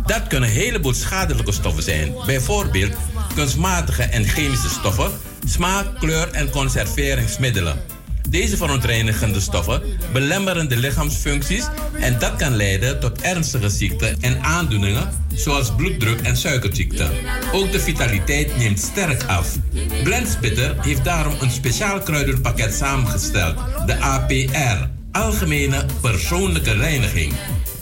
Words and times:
Dat 0.05 0.27
kunnen 0.27 0.49
een 0.49 0.55
heleboel 0.55 0.93
schadelijke 0.93 1.51
stoffen 1.51 1.83
zijn. 1.83 2.13
Bijvoorbeeld 2.25 2.93
kunstmatige 3.35 4.03
en 4.03 4.23
chemische 4.23 4.69
stoffen, 4.69 5.11
smaak, 5.47 5.99
kleur 5.99 6.31
en 6.31 6.49
conserveringsmiddelen. 6.49 7.94
Deze 8.29 8.57
verontreinigende 8.57 9.39
stoffen 9.39 9.81
belemmeren 10.13 10.69
de 10.69 10.77
lichaamsfuncties 10.77 11.65
en 11.99 12.19
dat 12.19 12.35
kan 12.35 12.55
leiden 12.55 12.99
tot 12.99 13.21
ernstige 13.21 13.69
ziekten 13.69 14.21
en 14.21 14.43
aandoeningen 14.43 15.09
zoals 15.33 15.75
bloeddruk 15.75 16.21
en 16.21 16.37
suikerziekte. 16.37 17.09
Ook 17.53 17.71
de 17.71 17.79
vitaliteit 17.79 18.57
neemt 18.57 18.79
sterk 18.79 19.23
af. 19.23 19.55
Blendspitter 20.03 20.75
heeft 20.81 21.03
daarom 21.03 21.33
een 21.41 21.51
speciaal 21.51 21.99
kruidenpakket 21.99 22.73
samengesteld, 22.73 23.55
de 23.85 23.99
APR, 23.99 24.87
Algemene 25.11 25.85
Persoonlijke 26.01 26.73
Reiniging. 26.73 27.33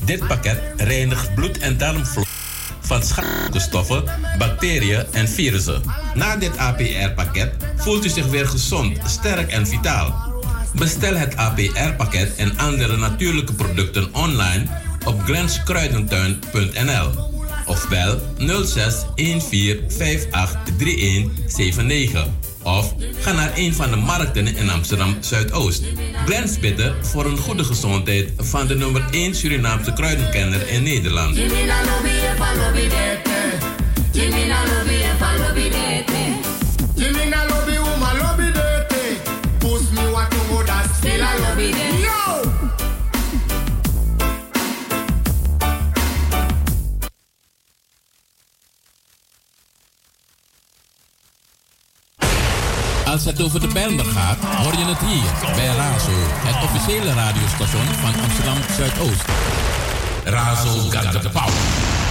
Dit 0.06 0.28
pakket 0.28 0.62
reinigt 0.78 1.36
bloed- 1.36 1.58
en 1.58 1.78
darmvloer 1.78 2.28
van 2.80 3.04
schadelijke 3.04 3.60
stoffen, 3.60 4.04
bacteriën 4.38 5.06
en 5.12 5.28
virussen. 5.28 5.82
Na 6.14 6.36
dit 6.36 6.58
APR-pakket 6.58 7.54
voelt 7.76 8.06
u 8.06 8.10
zich 8.10 8.26
weer 8.26 8.48
gezond, 8.48 8.98
sterk 9.06 9.52
en 9.52 9.68
vitaal. 9.68 10.33
Bestel 10.74 11.16
het 11.16 11.36
APR-pakket 11.36 12.36
en 12.36 12.58
andere 12.58 12.98
natuurlijke 12.98 13.54
producten 13.54 14.14
online 14.14 14.66
op 15.06 15.22
glenskruidentuin.nl 15.22 17.32
of 17.66 17.90
bel 17.90 18.22
06 18.66 18.96
14 19.16 19.92
58 19.92 20.76
3179 20.78 22.26
of 22.64 22.94
ga 23.20 23.32
naar 23.32 23.52
een 23.56 23.74
van 23.74 23.90
de 23.90 23.96
markten 23.96 24.48
in 24.48 24.70
Amsterdam 24.70 25.18
Zuidoost. 25.20 25.84
Glens 26.26 26.60
Bitter 26.60 26.96
voor 27.02 27.26
een 27.26 27.38
goede 27.38 27.64
gezondheid 27.64 28.32
van 28.38 28.68
de 28.68 28.76
nummer 28.76 29.06
1 29.12 29.36
Surinaamse 29.36 29.94
kruidenkenner 29.94 30.68
in 30.68 30.84
Nederland. 30.84 31.38
Als 53.14 53.26
het 53.26 53.42
over 53.42 53.60
de 53.60 53.68
Bijlmer 53.68 54.06
gaat, 54.06 54.38
hoor 54.40 54.78
je 54.78 54.86
het 54.86 55.00
hier 55.00 55.56
bij 55.56 55.76
Razo, 55.76 56.12
het 56.16 56.64
officiële 56.64 57.14
radiostation 57.14 57.86
van 57.86 58.24
Amsterdam 58.24 58.58
Zuidoost. 58.78 59.26
Razo 60.24 60.70
got 60.70 61.22
the 61.22 61.30
power. 61.30 62.03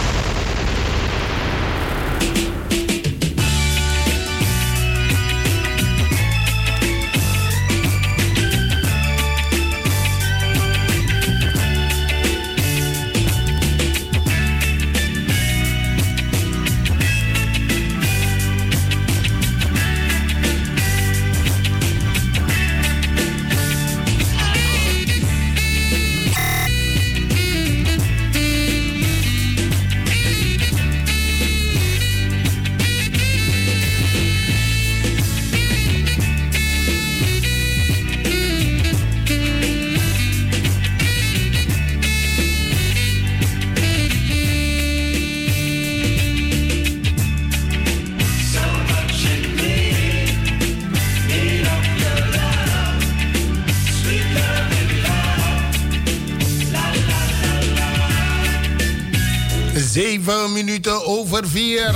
Zeven 60.24 60.52
minuten 60.52 61.06
over 61.06 61.48
vier. 61.48 61.94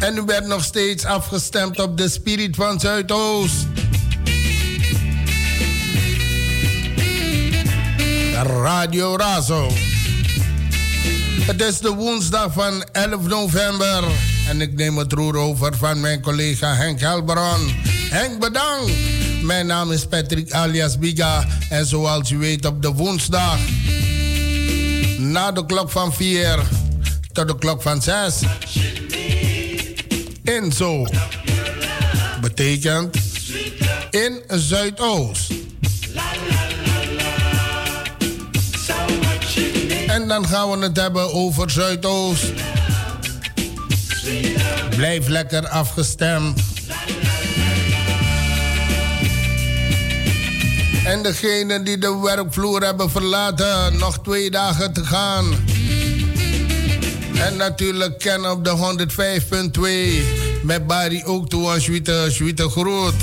En 0.00 0.16
u 0.16 0.22
werd 0.26 0.46
nog 0.46 0.64
steeds 0.64 1.04
afgestemd 1.04 1.80
op 1.80 1.96
de 1.96 2.08
Spirit 2.08 2.56
van 2.56 2.80
Zuidoost. 2.80 3.66
Radio 8.62 9.16
Razo. 9.16 9.70
Het 11.40 11.62
is 11.62 11.78
de 11.78 11.90
woensdag 11.90 12.52
van 12.52 12.84
11 12.92 13.26
november. 13.26 14.04
En 14.48 14.60
ik 14.60 14.74
neem 14.74 14.96
het 14.96 15.12
roer 15.12 15.36
over 15.36 15.76
van 15.76 16.00
mijn 16.00 16.20
collega 16.20 16.74
Henk 16.74 17.00
Helbron. 17.00 17.74
Henk, 18.10 18.38
bedankt. 18.40 18.92
Mijn 19.42 19.66
naam 19.66 19.92
is 19.92 20.06
Patrick 20.06 20.52
alias 20.52 20.98
Biga. 20.98 21.46
En 21.68 21.86
zoals 21.86 22.30
u 22.30 22.38
weet 22.38 22.64
op 22.64 22.82
de 22.82 22.92
woensdag 22.92 23.58
na 25.32 25.52
de 25.52 25.66
klok 25.66 25.90
van 25.90 26.12
4 26.12 26.58
tot 27.32 27.48
de 27.48 27.58
klok 27.58 27.82
van 27.82 28.02
6. 28.02 28.40
In 30.42 30.72
zo. 30.72 31.06
Betekent 32.40 33.16
in 34.10 34.42
Zuidoost. 34.48 35.52
En 40.06 40.28
dan 40.28 40.46
gaan 40.46 40.70
we 40.70 40.84
het 40.84 40.96
hebben 40.96 41.32
over 41.32 41.70
Zuidoost. 41.70 42.52
Blijf 44.96 45.28
lekker 45.28 45.68
afgestemd. 45.68 46.71
En 51.04 51.22
degenen 51.22 51.84
die 51.84 51.98
de 51.98 52.20
werkvloer 52.22 52.82
hebben 52.84 53.10
verlaten, 53.10 53.98
nog 53.98 54.18
twee 54.22 54.50
dagen 54.50 54.92
te 54.92 55.04
gaan. 55.04 55.44
En 57.38 57.56
natuurlijk 57.56 58.18
Ken 58.18 58.50
op 58.50 58.64
de 58.64 59.06
105.2. 60.60 60.64
Met 60.64 60.86
Barry 60.86 61.22
ook 61.24 61.48
toe 61.48 61.68
als 61.68 61.84
Zwiete 62.28 62.68
Groot. 62.70 63.14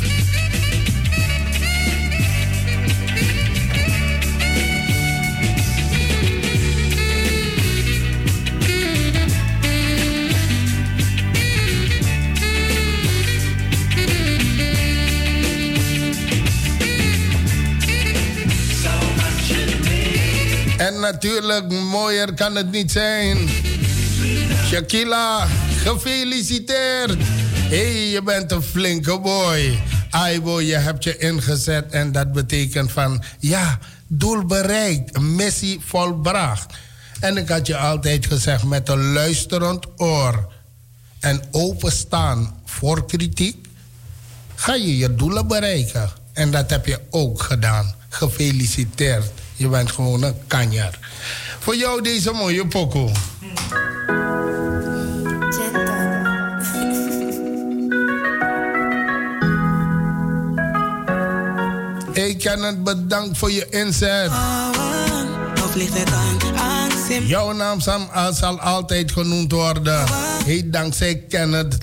Natuurlijk, 21.00 21.72
mooier 21.72 22.34
kan 22.34 22.56
het 22.56 22.72
niet 22.72 22.92
zijn. 22.92 23.38
Shakila, 24.66 25.48
gefeliciteerd. 25.84 27.18
Hey, 27.70 28.10
je 28.10 28.22
bent 28.24 28.52
een 28.52 28.64
flinke 28.64 29.20
boy. 29.20 29.80
Aibo, 30.10 30.62
je 30.62 30.76
hebt 30.76 31.04
je 31.04 31.18
ingezet 31.18 31.92
en 31.92 32.12
dat 32.12 32.32
betekent 32.32 32.92
van... 32.92 33.24
ja, 33.40 33.80
doel 34.08 34.46
bereikt, 34.46 35.20
missie 35.20 35.80
volbracht. 35.86 36.74
En 37.20 37.38
ik 37.38 37.50
had 37.50 37.68
je 37.68 37.78
altijd 37.78 38.26
gezegd 38.26 38.64
met 38.64 38.90
een 38.90 39.14
luisterend 39.14 39.86
oor... 39.96 40.54
en 41.20 41.42
openstaan 41.52 42.62
voor 42.66 43.06
kritiek... 43.06 43.68
ga 44.56 44.74
je 44.74 44.98
je 44.98 45.16
doelen 45.16 45.48
bereiken. 45.48 46.10
En 46.34 46.52
dat 46.52 46.70
heb 46.70 46.86
je 46.86 47.00
ook 47.10 47.42
gedaan. 47.42 47.96
Gefeliciteerd. 48.10 49.39
Je 49.60 49.68
bent 49.68 49.92
gewoon 49.92 50.24
een 50.24 50.36
kanjer. 50.48 51.00
Voor 51.60 51.76
jou 51.76 52.02
deze 52.02 52.32
mooie 52.32 52.68
pokoe. 52.68 53.12
Ik 62.14 62.40
kan 62.40 62.64
het 62.64 62.84
bedankt 62.84 63.38
voor 63.38 63.52
je 63.52 63.68
inzet. 63.70 64.32
Jouw 67.28 67.52
naam 67.52 67.80
zal 68.32 68.60
altijd 68.60 69.12
genoemd 69.12 69.52
worden. 69.52 70.04
Hey, 70.46 70.64
dankzij 70.66 71.24
Kenneth. 71.30 71.78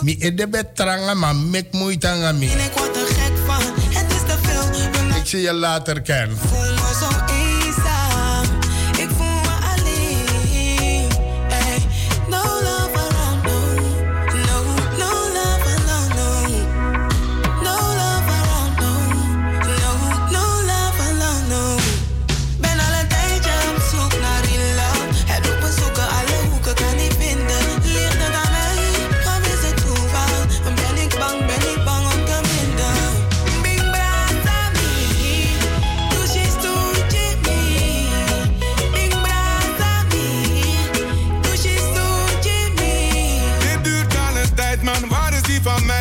Mi 0.00 0.16
ede 0.18 0.48
betranga, 0.48 1.14
maar 1.14 1.36
mek 1.36 1.72
moeite 1.72 2.08
aan 2.08 2.42
Ik 2.42 2.95
zie 5.28 5.40
je 5.40 5.52
later 5.52 6.02
kent. 6.02 6.40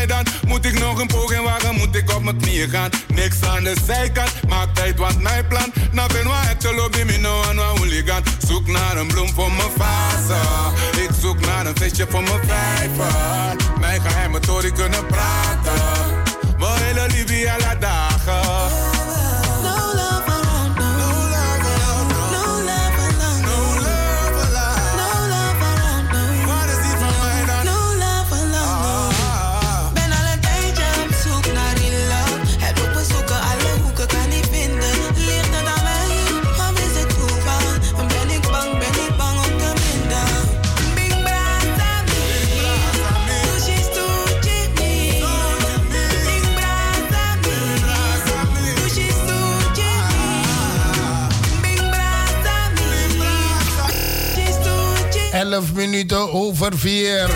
Veel. 0.07 0.23
Ik 0.55 0.63
zie 0.63 1.35
je 1.35 1.41
later, 1.43 2.03
Ken. 2.05 2.23
mijn 2.23 2.37
knieën 2.37 2.69
gaan. 2.69 2.89
Niks 3.07 3.41
aan 3.43 3.63
de 3.63 3.75
zijkant, 3.85 4.31
maak 4.47 4.75
tijd 4.75 4.97
wat 4.97 5.19
mijn 5.19 5.47
plan. 5.47 5.73
Nou 5.91 6.13
ben 6.13 6.27
waar 6.27 6.47
het 6.47 6.63
lobby, 6.75 7.03
me 7.03 7.17
no 7.17 7.43
aan 7.43 7.55
waar 7.55 7.65
hooligan. 7.65 8.23
Zoek 8.47 8.67
naar 8.67 8.97
een 8.97 9.07
bloem 9.07 9.33
voor 9.33 9.51
mijn 9.51 9.69
fase. 9.77 10.39
Ik 11.01 11.09
zoek 11.21 11.39
naar 11.39 11.65
een 11.65 11.75
visje 11.75 12.05
voor 12.09 12.23
mijn 12.23 12.39
vijver. 12.47 13.55
Mijn 13.79 14.01
geheime 14.01 14.39
tory 14.39 14.71
kunnen 14.71 15.05
praten. 15.05 16.23
Mijn 16.59 16.81
hele 16.81 17.07
liefde 17.07 17.51
alle 17.51 17.77
dagen. 17.79 18.84
Minuten 55.73 56.31
over 56.31 56.77
4. 56.77 57.27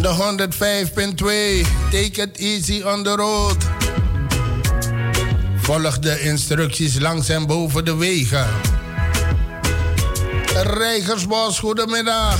De 0.00 0.08
105.2. 0.08 1.66
Take 1.90 2.22
it 2.22 2.38
easy 2.38 2.82
on 2.82 3.02
the 3.02 3.16
road. 3.16 3.56
Volg 5.56 5.98
de 5.98 6.20
instructies 6.20 6.98
langs 7.00 7.28
en 7.28 7.46
boven 7.46 7.84
de 7.84 7.96
wegen. 7.96 8.46
Rijgersbos, 10.62 11.58
goedemiddag. 11.58 12.36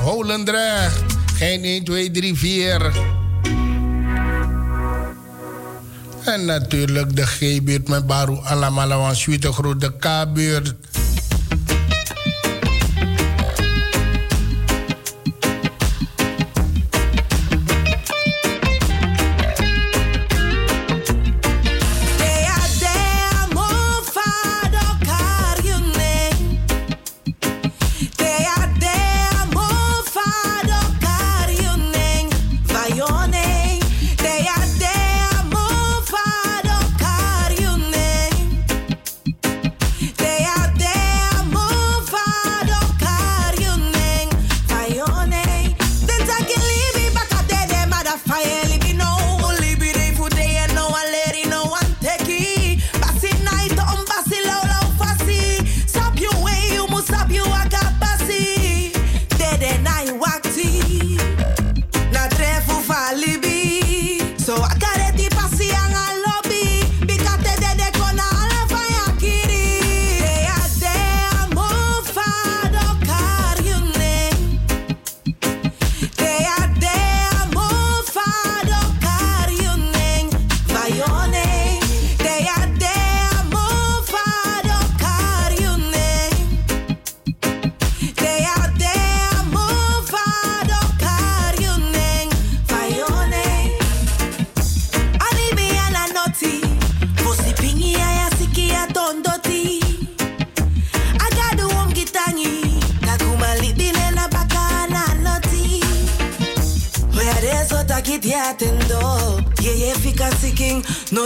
Holendrecht. 0.00 1.02
Geen 1.34 1.64
1, 1.64 1.84
2, 1.84 2.10
3, 2.10 2.34
4. 2.34 3.17
En 6.28 6.44
natuurlijk 6.44 7.16
de 7.16 7.26
G-buurt 7.26 7.88
met 7.88 8.06
Baru 8.06 8.38
Alamalawan, 8.42 9.14
Groot, 9.52 9.80
de 9.80 9.92
K-buurt. 9.98 10.74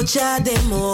noche 0.02 0.42
de 0.42 0.56
amor. 0.56 0.91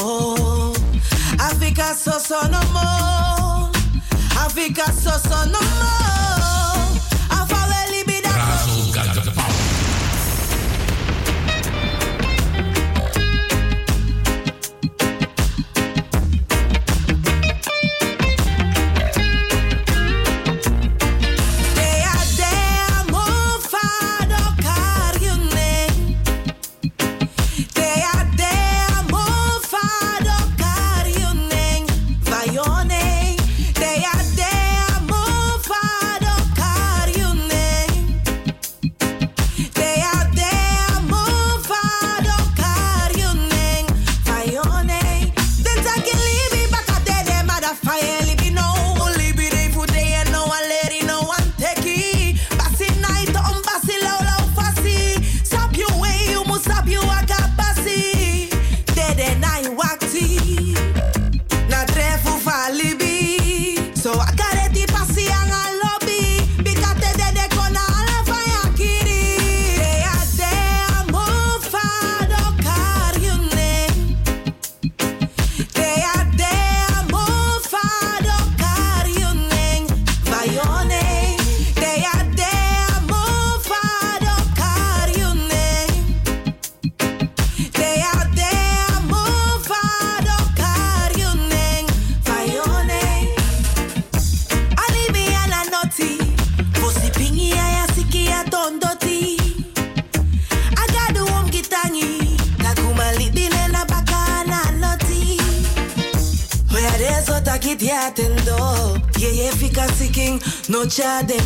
Seeking 110.86 111.28
no 111.28 111.37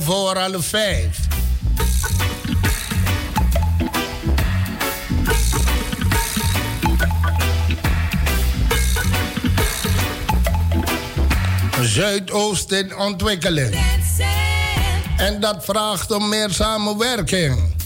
voor 0.00 0.36
half 0.36 0.66
vijf. 0.66 1.18
Zuidoosten 11.82 12.98
ontwikkelen. 12.98 13.72
En 15.16 15.40
dat 15.40 15.64
vraagt 15.64 16.10
om 16.10 16.28
meer 16.28 16.50
samenwerking. 16.50 17.76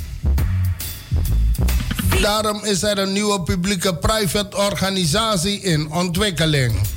Daarom 2.20 2.64
is 2.64 2.82
er 2.82 2.98
een 2.98 3.12
nieuwe 3.12 3.42
publieke 3.42 3.96
private 3.96 4.56
organisatie 4.56 5.60
in 5.60 5.92
ontwikkeling. 5.92 6.91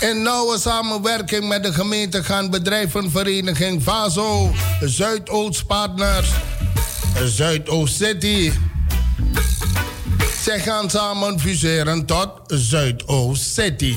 In 0.00 0.22
nauwe 0.22 0.58
samenwerking 0.58 1.48
met 1.48 1.62
de 1.62 1.72
gemeente 1.72 2.24
gaan 2.24 2.50
bedrijvenvereniging 2.50 3.82
Vaso, 3.82 4.52
Zuidoost 4.80 5.66
Partners, 5.66 6.28
Zuidoost 7.24 7.96
City. 7.96 8.52
Zij 10.42 10.60
gaan 10.60 10.90
samen 10.90 11.40
fuseren 11.40 12.06
tot 12.06 12.30
Zuidoost 12.46 13.54
City. 13.54 13.94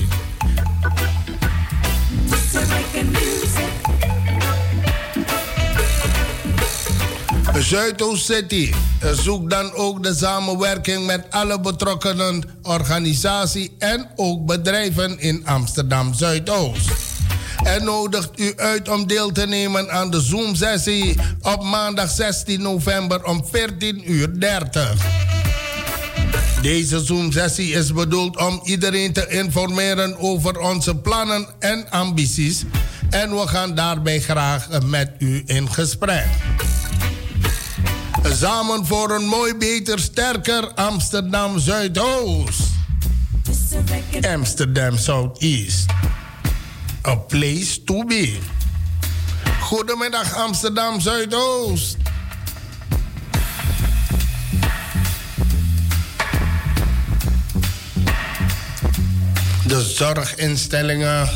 Zuidoost-City. 7.62 8.74
Zoek 9.14 9.50
dan 9.50 9.74
ook 9.74 10.04
de 10.04 10.16
samenwerking 10.16 11.06
met 11.06 11.26
alle 11.30 11.60
betrokkenen, 11.60 12.44
organisaties 12.62 13.70
en 13.80 14.10
ook 14.16 14.46
bedrijven 14.46 15.20
in 15.20 15.42
Amsterdam 15.46 16.14
Zuidoost. 16.14 16.90
En 17.64 17.84
nodigt 17.84 18.40
u 18.40 18.54
uit 18.56 18.90
om 18.90 19.08
deel 19.08 19.32
te 19.32 19.48
nemen 19.48 19.92
aan 19.92 20.12
de 20.12 20.22
Zoom-sessie 20.22 21.16
op 21.42 21.64
maandag 21.64 22.10
16 22.10 22.62
november 22.62 23.24
om 23.24 23.46
14.30 23.46 24.06
uur. 24.06 24.40
30. 24.40 24.96
Deze 26.62 27.04
Zoom-sessie 27.04 27.74
is 27.74 27.94
bedoeld 27.94 28.38
om 28.38 28.62
iedereen 28.64 29.14
te 29.14 29.28
informeren 29.28 30.18
over 30.20 30.60
onze 30.60 30.96
plannen 30.96 31.48
en 31.60 31.86
ambities. 31.90 32.64
En 33.10 33.30
we 33.30 33.48
gaan 33.48 33.76
daarbij 33.76 34.20
graag 34.20 34.68
met 34.84 35.12
u 35.20 35.44
in 35.46 35.72
gesprek. 35.72 36.28
Samen 38.24 38.86
voor 38.86 39.12
een 39.12 39.26
mooi, 39.26 39.56
beter, 39.56 40.00
sterker 40.00 40.74
Amsterdam 40.74 41.60
Zuidoost. 41.60 42.62
Amsterdam 44.22 44.98
Southeast. 44.98 45.86
A 47.08 47.16
place 47.16 47.84
to 47.84 48.04
be. 48.04 48.38
Goedemiddag 49.60 50.36
Amsterdam 50.36 51.00
Zuidoost. 51.00 51.98
De 59.68 59.82
zorginstellingen 59.82 61.30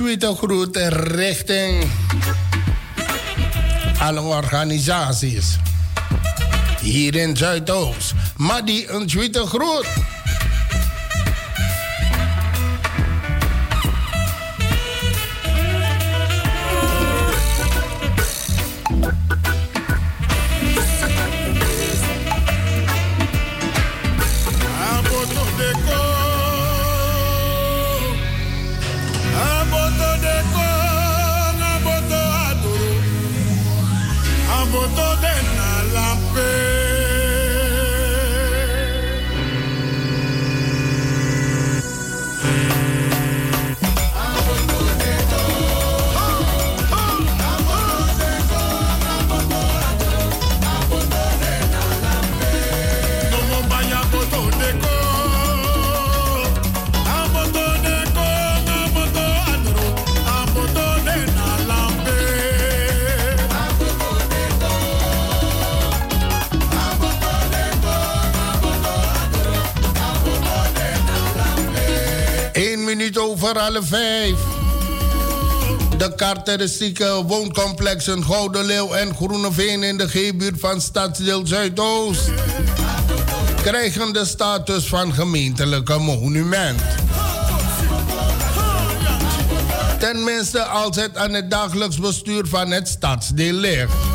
een 0.00 0.36
groete 0.36 0.88
richting 0.88 1.84
alle 3.98 4.20
organisaties 4.20 5.56
hier 6.80 7.14
in 7.14 7.36
Zuidoost. 7.36 8.12
Maar 8.36 8.64
die 8.64 8.90
een 8.90 9.08
groet 9.46 9.86
over 73.30 73.58
alle 73.58 73.82
vijf. 73.82 74.38
De 75.98 76.14
karakteristieke 76.14 77.22
wooncomplexen 77.26 78.24
Gouden 78.24 78.64
Leeuw 78.64 78.92
en 78.92 79.14
Groeneveen 79.14 79.82
in 79.82 79.96
de 79.96 80.08
G-buurt 80.08 80.60
van 80.60 80.80
Stadsdeel 80.80 81.46
Zuidoost 81.46 82.30
krijgen 83.62 84.12
de 84.12 84.24
status 84.24 84.86
van 84.86 85.14
gemeentelijke 85.14 85.98
monument. 85.98 86.80
Tenminste 89.98 90.62
als 90.62 90.96
het 90.96 91.16
aan 91.16 91.32
het 91.32 91.50
dagelijks 91.50 91.98
bestuur 91.98 92.46
van 92.46 92.70
het 92.70 92.88
stadsdeel 92.88 93.54
ligt. 93.54 94.09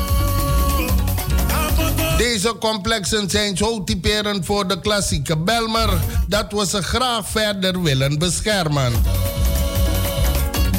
Deze 2.17 2.55
complexen 2.59 3.29
zijn 3.29 3.57
zo 3.57 3.83
typerend 3.83 4.45
voor 4.45 4.67
de 4.67 4.79
klassieke 4.79 5.37
Belmer 5.37 5.89
dat 6.27 6.45
we 6.51 6.65
ze 6.65 6.83
graag 6.83 7.27
verder 7.29 7.81
willen 7.81 8.19
beschermen. 8.19 8.93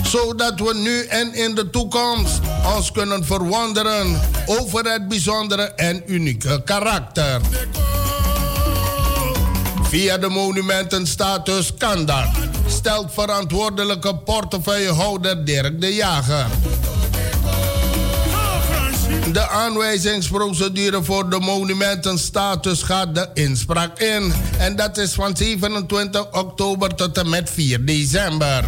Zodat 0.02 0.60
we 0.60 0.74
nu 0.74 1.04
en 1.04 1.34
in 1.34 1.54
de 1.54 1.70
toekomst 1.70 2.40
ons 2.76 2.92
kunnen 2.92 3.24
verwonderen 3.24 4.20
over 4.46 4.92
het 4.92 5.08
bijzondere 5.08 5.62
en 5.62 6.02
unieke 6.06 6.62
karakter. 6.64 7.40
Via 9.82 10.18
de 10.18 10.28
monumentenstatus 10.28 11.74
kan 11.78 12.06
dat, 12.06 12.28
stelt 12.66 13.12
verantwoordelijke 13.12 14.16
portefeuillehouder 14.16 15.44
Dirk 15.44 15.80
de 15.80 15.94
Jager. 15.94 16.46
De 19.36 19.48
aanwijzingsprocedure 19.48 21.02
voor 21.02 21.30
de 21.30 21.40
monumentenstatus 21.40 22.82
gaat 22.82 23.14
de 23.14 23.28
inspraak 23.34 23.98
in. 23.98 24.32
En 24.58 24.76
dat 24.76 24.98
is 24.98 25.12
van 25.12 25.36
27 25.36 26.32
oktober 26.32 26.94
tot 26.94 27.18
en 27.18 27.28
met 27.28 27.50
4 27.50 27.84
december. 27.84 28.64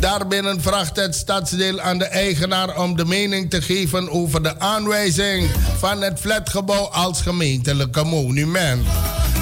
Daarbinnen 0.00 0.60
vraagt 0.60 0.96
het 0.96 1.14
stadsdeel 1.14 1.80
aan 1.80 1.98
de 1.98 2.04
eigenaar 2.04 2.80
om 2.80 2.96
de 2.96 3.04
mening 3.04 3.50
te 3.50 3.62
geven 3.62 4.10
over 4.10 4.42
de 4.42 4.58
aanwijzing 4.58 5.50
van 5.78 6.02
het 6.02 6.20
flatgebouw 6.20 6.84
als 6.84 7.20
gemeentelijke 7.20 8.04
monument. 8.04 8.86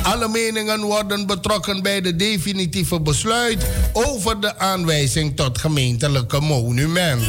Alle 0.03 0.29
meningen 0.29 0.81
worden 0.81 1.27
betrokken 1.27 1.83
bij 1.83 2.01
de 2.01 2.17
definitieve 2.17 3.01
besluit 3.01 3.67
over 3.93 4.41
de 4.41 4.59
aanwijzing 4.59 5.37
tot 5.37 5.59
gemeentelijke 5.59 6.41
monument. 6.41 7.23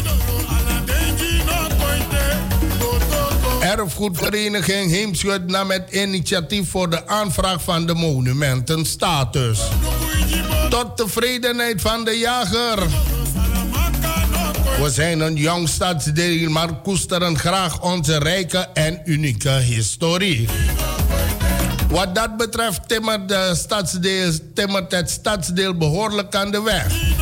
Erfgoedvereniging 3.79 4.91
Heemschut 4.91 5.47
nam 5.47 5.71
het 5.71 5.91
initiatief 5.91 6.69
voor 6.69 6.89
de 6.89 7.07
aanvraag 7.07 7.61
van 7.61 7.85
de 7.85 7.93
monumentenstatus. 7.93 9.59
Tot 10.69 10.97
tevredenheid 10.97 11.81
van 11.81 12.03
de 12.03 12.11
jager. 12.11 12.79
We 14.81 14.89
zijn 14.89 15.19
een 15.19 15.35
jong 15.35 15.69
stadsdeel, 15.69 16.49
maar 16.49 16.73
koesteren 16.73 17.38
graag 17.38 17.81
onze 17.81 18.17
rijke 18.17 18.67
en 18.73 19.01
unieke 19.05 19.49
historie. 19.49 20.47
Wat 21.89 22.15
dat 22.15 22.38
betreft 22.38 22.88
timmert, 22.88 23.29
de 23.29 23.51
stadsdeel, 23.55 24.31
timmert 24.53 24.91
het 24.91 25.09
stadsdeel 25.09 25.77
behoorlijk 25.77 26.35
aan 26.35 26.51
de 26.51 26.61
weg. 26.61 27.14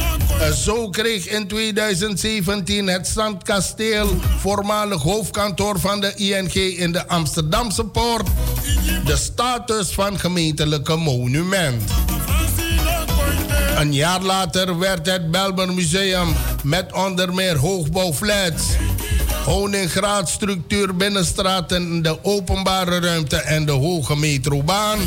Eh, 0.43 0.51
zo 0.51 0.89
kreeg 0.89 1.27
in 1.27 1.47
2017 1.47 2.87
het 2.87 3.07
Zandkasteel, 3.07 4.19
voormalig 4.39 5.01
hoofdkantoor 5.01 5.79
van 5.79 6.01
de 6.01 6.13
ING 6.15 6.53
in 6.53 6.91
de 6.91 7.07
Amsterdamse 7.07 7.83
Poort, 7.83 8.27
de 9.05 9.15
status 9.15 9.89
van 9.89 10.19
gemeentelijke 10.19 10.95
monument. 10.95 11.91
Een 13.77 13.93
jaar 13.93 14.21
later 14.21 14.79
werd 14.79 15.05
het 15.05 15.31
Belmer 15.31 15.73
Museum 15.73 16.35
met 16.63 16.93
onder 16.93 17.33
meer 17.33 17.57
hoogbouwflats, 17.57 18.63
Honingraadstructuur 19.45 20.95
binnenstraten, 20.95 22.01
de 22.01 22.17
openbare 22.23 22.99
ruimte 22.99 23.37
en 23.37 23.65
de 23.65 23.71
hoge 23.71 24.17
metrobaan 24.17 24.99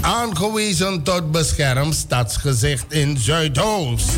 aangewezen 0.00 1.02
tot 1.02 1.30
beschermd 1.32 1.94
stadsgezicht 1.94 2.92
in 2.92 3.16
Zuidoost. 3.16 4.10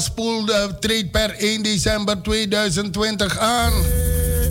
Spoel 0.00 0.50
treedt 0.80 1.10
per 1.10 1.34
1 1.38 1.62
december 1.62 2.22
2020 2.22 3.38
aan 3.38 3.72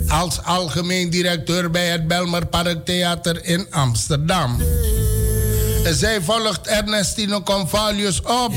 als 0.08 0.42
algemeen 0.42 1.10
directeur 1.10 1.70
bij 1.70 1.86
het 1.86 2.08
Belmer 2.08 2.46
Parktheater 2.46 3.44
in 3.44 3.66
Amsterdam. 3.70 4.62
Zij 5.92 6.20
volgt 6.20 6.66
Ernestino 6.66 7.42
Convalius 7.42 8.20
op, 8.22 8.52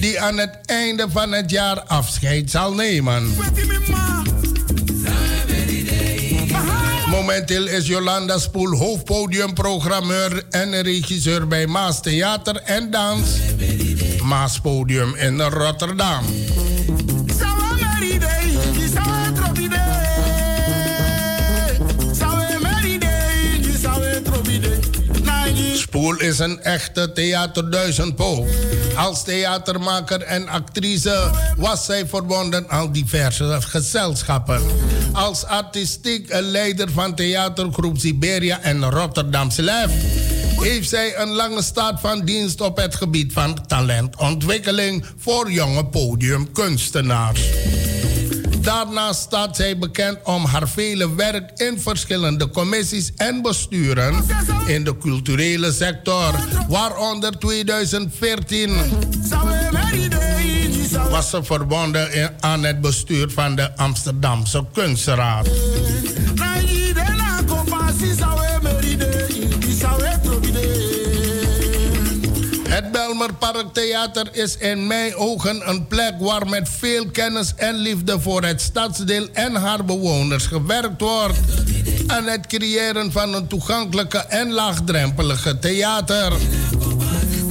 die 0.00 0.20
aan 0.20 0.38
het 0.38 0.58
einde 0.64 1.06
van 1.10 1.32
het 1.32 1.50
jaar 1.50 1.80
afscheid 1.80 2.50
zal 2.50 2.74
nemen. 2.74 3.34
Momenteel 7.10 7.66
is 7.66 7.86
Jolanda 7.86 8.38
Spoel 8.38 8.76
hoofdpodiumprogrammeur 8.76 10.44
en 10.50 10.82
regisseur 10.82 11.46
bij 11.46 11.66
Maas 11.66 12.02
Theater 12.02 12.56
en 12.56 12.90
Dans. 12.90 13.28
Maas 14.26 14.60
Podium 14.60 15.14
in 15.14 15.40
Rotterdam. 15.40 16.24
Spoel 25.74 26.16
is 26.16 26.38
een 26.38 26.62
echte 26.62 27.12
theaterduizendpoot. 27.12 28.48
Als 28.96 29.24
theatermaker 29.24 30.22
en 30.22 30.48
actrice 30.48 31.30
was 31.56 31.84
zij 31.84 32.06
verbonden 32.06 32.68
aan 32.68 32.92
diverse 32.92 33.58
gezelschappen. 33.60 34.62
Als 35.12 35.44
artistiek 35.44 36.28
leider 36.40 36.90
van 36.90 37.14
theatergroep 37.14 37.98
Siberia 37.98 38.60
en 38.62 38.90
Rotterdamse 38.90 39.62
Lef 39.62 39.90
heeft 40.60 40.88
zij 40.88 41.18
een 41.18 41.28
lange 41.28 41.62
staat 41.62 42.00
van 42.00 42.24
dienst 42.24 42.60
op 42.60 42.76
het 42.76 42.94
gebied 42.94 43.32
van 43.32 43.66
talentontwikkeling 43.66 45.04
voor 45.16 45.50
jonge 45.50 45.86
podiumkunstenaars. 45.86 47.40
Daarnaast 48.60 49.20
staat 49.20 49.56
zij 49.56 49.78
bekend 49.78 50.18
om 50.24 50.44
haar 50.44 50.68
vele 50.68 51.14
werk 51.14 51.50
in 51.54 51.80
verschillende 51.80 52.50
commissies 52.50 53.12
en 53.16 53.42
besturen 53.42 54.24
in 54.66 54.84
de 54.84 54.98
culturele 54.98 55.72
sector, 55.72 56.34
waaronder 56.68 57.38
2014 57.38 58.70
was 61.10 61.30
ze 61.30 61.44
verbonden 61.44 62.34
aan 62.40 62.64
het 62.64 62.80
bestuur 62.80 63.30
van 63.30 63.54
de 63.54 63.76
Amsterdamse 63.76 64.64
Kunstraad. 64.72 65.48
Het 72.76 72.92
Belmer 72.92 73.34
Parktheater 73.34 74.28
is 74.32 74.56
in 74.56 74.86
mijn 74.86 75.14
ogen 75.14 75.68
een 75.68 75.86
plek 75.86 76.14
waar 76.18 76.48
met 76.48 76.68
veel 76.68 77.10
kennis 77.10 77.52
en 77.56 77.74
liefde 77.74 78.20
voor 78.20 78.42
het 78.42 78.60
stadsdeel 78.60 79.28
en 79.32 79.54
haar 79.54 79.84
bewoners 79.84 80.46
gewerkt 80.46 81.00
wordt 81.00 81.38
aan 82.06 82.24
het 82.24 82.46
creëren 82.46 83.12
van 83.12 83.34
een 83.34 83.46
toegankelijke 83.46 84.18
en 84.18 84.52
laagdrempelige 84.52 85.58
theater. 85.58 86.32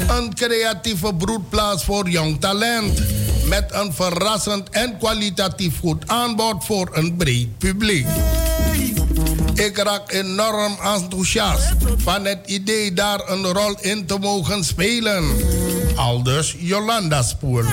Een 0.07 0.33
creatieve 0.33 1.13
broedplaats 1.13 1.83
voor 1.83 2.09
jong 2.09 2.41
talent 2.41 3.01
met 3.47 3.65
een 3.73 3.93
verrassend 3.93 4.69
en 4.69 4.97
kwalitatief 4.97 5.79
goed 5.79 6.07
aanbod 6.07 6.65
voor 6.65 6.89
een 6.91 7.15
breed 7.15 7.57
publiek. 7.57 8.07
Ik 9.55 9.77
raak 9.77 10.11
enorm 10.11 10.77
enthousiast 10.83 11.73
van 11.97 12.25
het 12.25 12.39
idee 12.45 12.93
daar 12.93 13.29
een 13.29 13.45
rol 13.45 13.75
in 13.81 14.05
te 14.05 14.17
mogen 14.19 14.63
spelen. 14.63 15.23
Aldus 15.95 16.55
Jolanda 16.57 17.21
Spoor. 17.21 17.65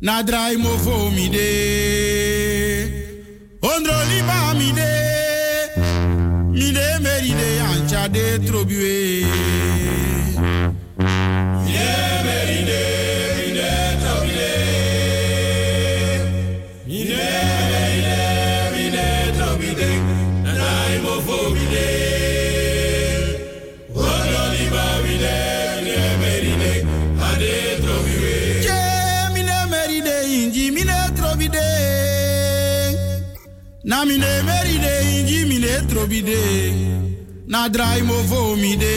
Na 0.00 0.22
drai 0.22 0.56
mo 0.56 0.76
fo 0.78 1.10
mi 1.10 1.28
de 1.28 1.50
Ondro 3.60 3.98
liba 4.10 4.54
mi 4.54 4.72
de 4.72 5.02
meride 7.00 7.60
ancha 7.60 8.08
de 8.08 8.38
trobiwe 8.38 9.61
Na 33.84 34.04
mine 34.04 34.42
meride 34.42 34.92
inji 35.18 35.44
mine 35.44 35.86
trobide. 35.88 36.40
Na 37.46 37.68
drai 37.68 38.02
mo 38.02 38.14
vo 38.30 38.54
mi 38.56 38.76
de. 38.76 38.96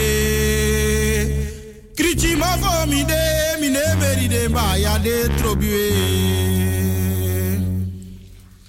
Krichi 1.96 2.36
mo 2.36 2.46
vo 2.62 2.86
mi 2.86 3.04
de. 3.04 3.24
Mine 3.62 3.84
meride 4.00 4.48
ba 4.50 4.78
ya 4.78 4.98
de 5.00 5.28
trobue. 5.38 5.90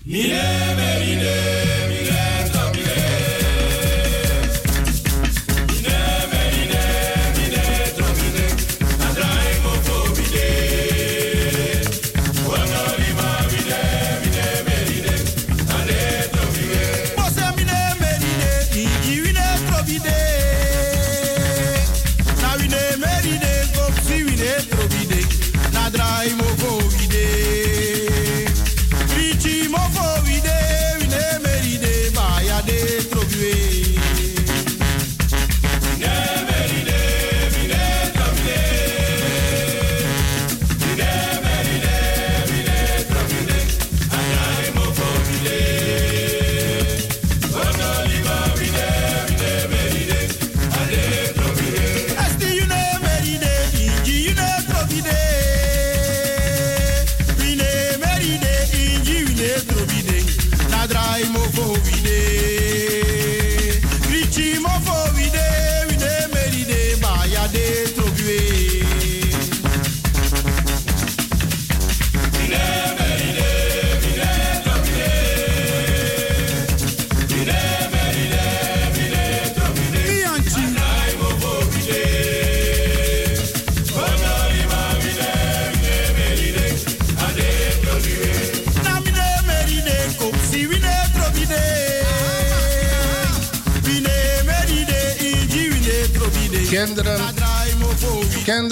Mine 0.05 0.45
meride. 0.79 1.37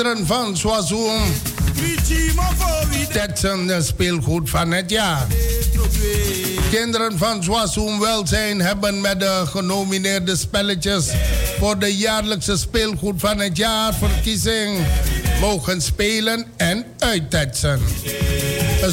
Kinderen 0.05 0.26
van 0.26 0.57
Swazoo. 0.57 1.11
Tetsen 3.12 3.84
speelgoed 3.84 4.50
van 4.50 4.72
het 4.72 4.90
jaar. 4.90 5.26
Kinderen 6.70 7.18
van 7.18 7.42
Swazoo 7.42 7.98
Welzijn 7.98 8.61
hebben 8.61 9.00
met 9.00 9.20
de 9.20 9.42
genomineerde 9.46 10.36
spelletjes 10.36 11.11
voor 11.59 11.78
de 11.78 11.96
jaarlijkse 11.96 12.57
speelgoed 12.57 13.20
van 13.20 13.38
het 13.38 13.57
jaar 13.57 13.94
verkiezing 13.94 14.86
mogen 15.40 15.82
spelen 15.82 16.46
en 16.57 16.84
uittetsen. 16.98 17.80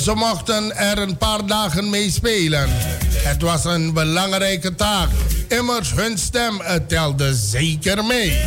Ze 0.03 0.13
mochten 0.15 0.77
er 0.77 0.97
een 0.97 1.17
paar 1.17 1.45
dagen 1.45 1.89
mee 1.89 2.11
spelen. 2.11 2.69
Het 3.13 3.41
was 3.41 3.65
een 3.65 3.93
belangrijke 3.93 4.75
taak. 4.75 5.09
Immers 5.47 5.93
hun 5.93 6.17
stem 6.17 6.61
telde 6.87 7.35
zeker 7.35 8.05
mee. 8.05 8.39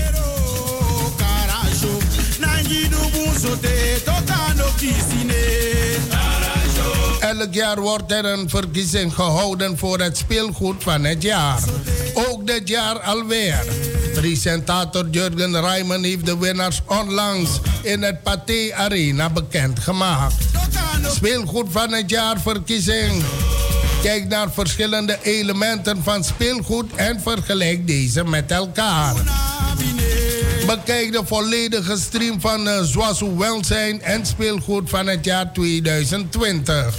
Elk 7.20 7.54
jaar 7.54 7.80
wordt 7.80 8.12
er 8.12 8.24
een 8.24 8.48
verkiezing 8.48 9.14
gehouden 9.14 9.78
voor 9.78 10.00
het 10.00 10.16
speelgoed 10.16 10.82
van 10.82 11.04
het 11.04 11.22
jaar. 11.22 11.60
Ook 12.14 12.46
dit 12.46 12.68
jaar 12.68 13.00
alweer. 13.00 13.64
Presentator 14.14 15.08
Jurgen 15.10 15.60
Rijman 15.60 16.02
heeft 16.02 16.26
de 16.26 16.38
winnaars 16.38 16.82
onlangs 16.86 17.50
in 17.82 18.02
het 18.02 18.22
Pathé 18.22 18.74
Arena 18.74 19.30
bekendgemaakt. 19.30 20.34
Speelgoed 21.14 21.66
van 21.70 21.92
het 21.92 22.10
jaar 22.10 22.40
verkiezing. 22.40 23.22
Kijk 24.02 24.28
naar 24.28 24.52
verschillende 24.52 25.18
elementen 25.22 26.02
van 26.02 26.24
speelgoed 26.24 26.94
en 26.94 27.20
vergelijk 27.20 27.86
deze 27.86 28.24
met 28.24 28.50
elkaar. 28.50 29.14
Bekijk 30.66 31.12
de 31.12 31.22
volledige 31.24 31.96
stream 31.96 32.40
van 32.40 32.66
uh, 32.66 33.38
Welzijn 33.38 34.02
en 34.02 34.26
speelgoed 34.26 34.90
van 34.90 35.06
het 35.06 35.24
jaar 35.24 35.52
2020. 35.52 36.96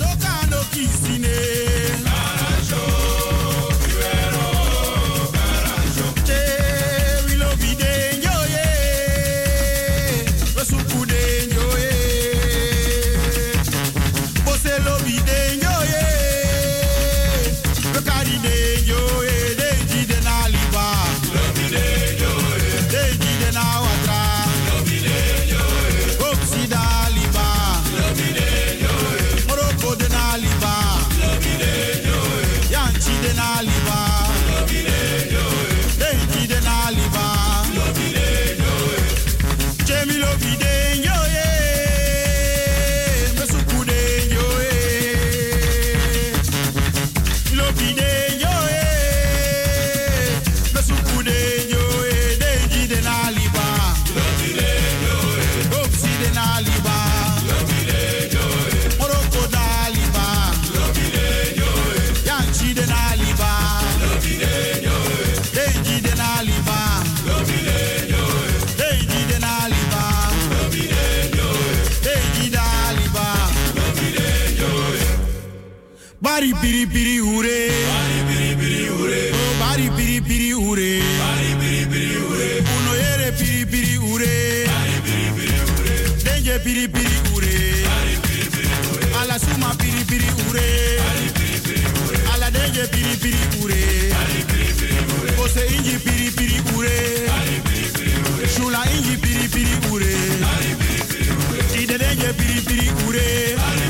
Bari 76.35 76.51
biri 76.61 76.83
biri 76.85 77.17
ure. 77.21 77.59
Bari 77.87 78.19
biri 78.27 78.51
biri 78.59 78.89
ure. 78.91 79.21
Oh, 79.31 79.51
bari 79.61 79.87
biri 79.97 80.19
biri 80.19 80.51
ure. 80.51 80.91
Bari 81.23 81.51
biri 81.61 81.83
biri 81.91 82.17
ure. 82.27 82.49
Uno 82.75 82.91
ere 83.11 83.29
biri 83.39 83.63
biri 83.71 83.95
ure. 84.11 84.35
Bari 84.67 84.97
biri 85.05 85.27
biri 85.37 85.59
ure. 85.75 85.95
Denje 86.25 86.55
biri 86.65 86.85
biri 86.95 87.17
ure. 87.35 87.55
Bari 87.87 88.15
biri 88.25 88.45
biri 88.51 88.75
ure. 88.91 89.07
Ala 89.21 89.39
suma 89.39 89.71
biri 89.79 90.03
biri 90.11 90.29
ure. 90.49 90.67
Bari 91.07 91.27
biri 91.39 91.57
biri 91.67 91.87
ure. 92.03 92.19
Ala 92.33 92.47
denje 92.51 92.83
biri 92.93 93.13
biri 93.23 93.43
ure. 93.63 93.81
Bari 94.15 94.39
biri 94.51 94.69
biri 94.79 94.99
ure. 95.15 95.31
Kose 95.39 95.63
inji 95.75 95.95
biri 96.05 96.27
biri 96.37 96.59
ure. 96.75 96.97
Bari 97.31 97.57
biri 97.67 97.87
biri 97.95 98.15
ure. 98.35 98.47
Shula 98.55 98.81
inji 98.95 99.15
biri 99.23 99.47
biri 99.55 99.75
ure. 99.93 100.13
Bari 100.43 100.71
biri 100.83 100.99
biri 101.09 101.31
ure. 101.47 101.63
Ide 101.83 101.95
denje 102.03 102.29
biri 102.39 102.59
biri 102.67 102.87
ure. 103.07 103.27
Bari 103.63 103.84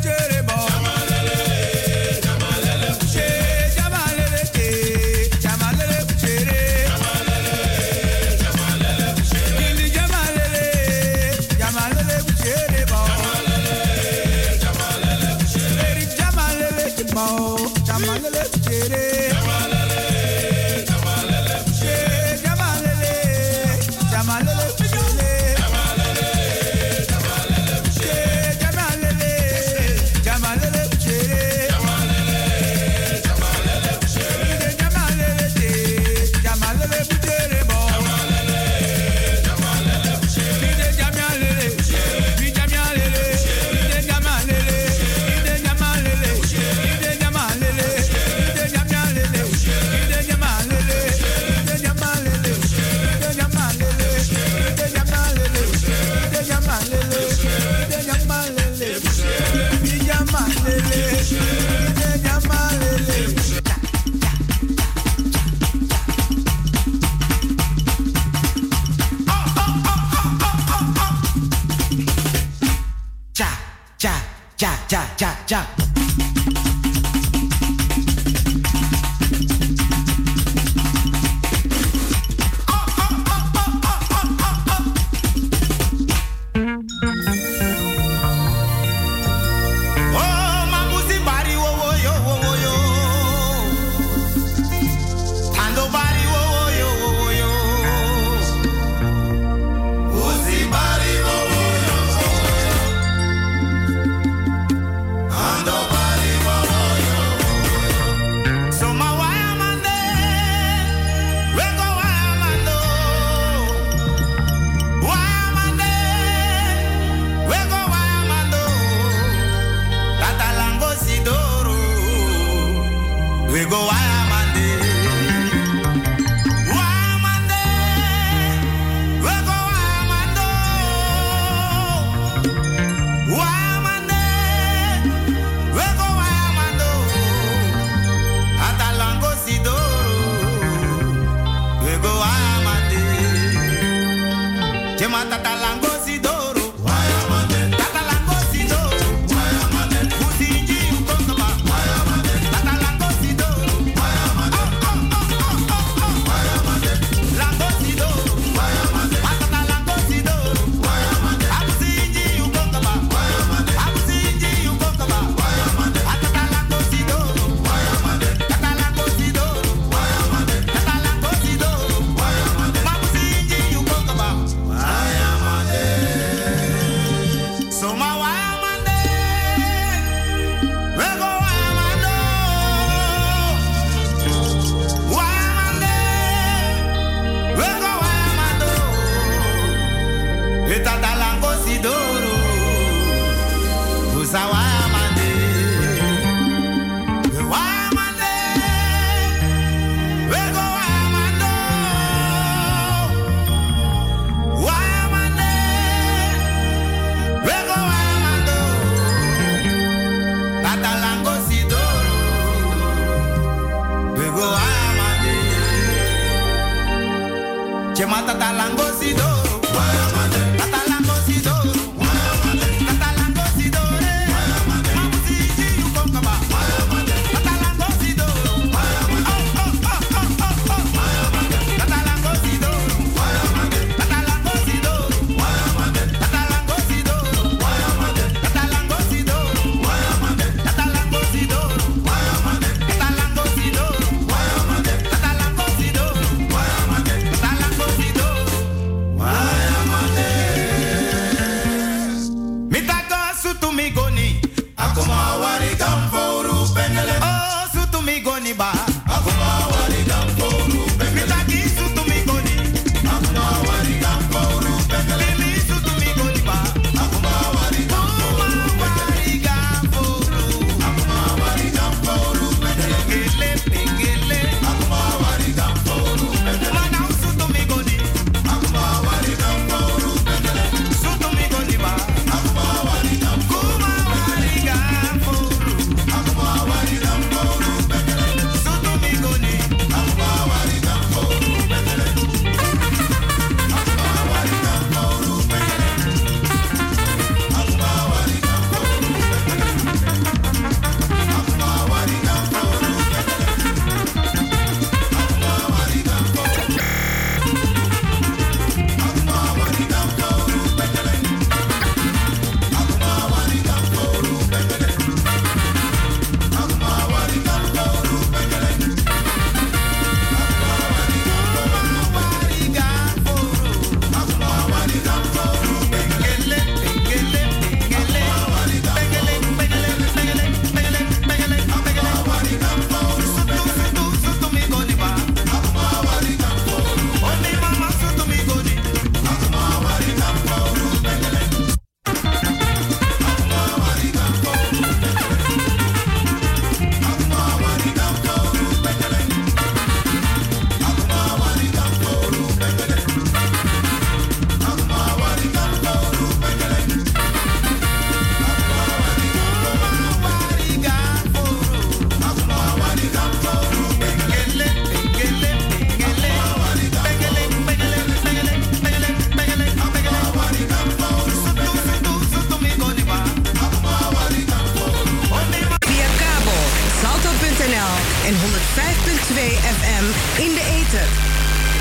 In 380.05 380.53
de 380.53 380.83
ether. 380.83 381.07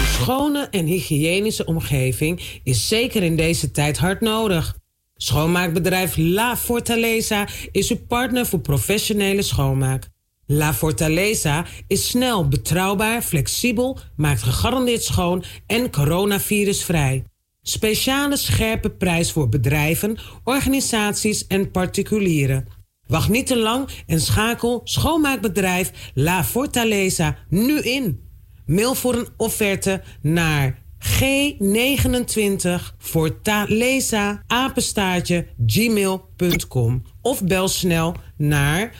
Een 0.01 0.07
schone 0.07 0.69
en 0.71 0.87
hygiënische 0.87 1.65
omgeving 1.65 2.61
is 2.63 2.89
zeker 2.89 3.23
in 3.23 3.37
deze 3.37 3.71
tijd 3.71 3.99
hard 3.99 4.21
nodig. 4.21 4.77
Schoonmaakbedrijf 5.17 6.17
La 6.17 6.57
Fortaleza 6.57 7.49
is 7.73 7.91
uw 7.91 8.07
partner 8.09 8.47
voor 8.47 8.61
professionele 8.61 9.43
schoonmaak. 9.43 10.09
La 10.47 10.75
Fortaleza 10.75 11.67
is 11.87 12.09
snel, 12.09 12.49
betrouwbaar, 12.49 13.23
flexibel, 13.23 13.99
maakt 14.17 14.43
gegarandeerd 14.43 15.03
schoon 15.03 15.45
en 15.67 15.91
coronavirusvrij. 15.91 17.25
Speciale 17.63 18.37
scherpe 18.37 18.91
prijs 18.91 19.33
voor 19.33 19.49
bedrijven, 19.49 20.19
organisaties 20.45 21.47
en 21.47 21.71
particulieren. 21.71 22.69
Wacht 23.15 23.29
niet 23.29 23.47
te 23.47 23.57
lang 23.57 23.89
en 24.07 24.21
schakel 24.21 24.81
schoonmaakbedrijf 24.85 25.91
La 26.15 26.45
Fortaleza 26.45 27.37
nu 27.49 27.81
in. 27.81 28.29
Mail 28.67 28.95
voor 28.95 29.15
een 29.15 29.29
offerte 29.37 30.03
naar 30.21 30.79
G29 30.99 32.97
Fortaleza 32.99 34.43
apenstaartje 34.47 35.47
gmail.com 35.67 37.03
of 37.23 37.43
bel 37.43 37.69
snel 37.69 38.15
naar 38.37 38.95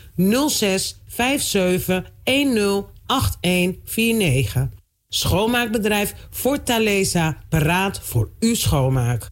06 0.49 1.01
57 1.07 2.13
10 2.25 2.85
8149. 3.07 4.69
Schoonmaakbedrijf 5.09 6.15
Fortaleza 6.31 7.39
paraat 7.49 8.01
voor 8.03 8.31
uw 8.41 8.55
schoonmaak. 8.55 9.31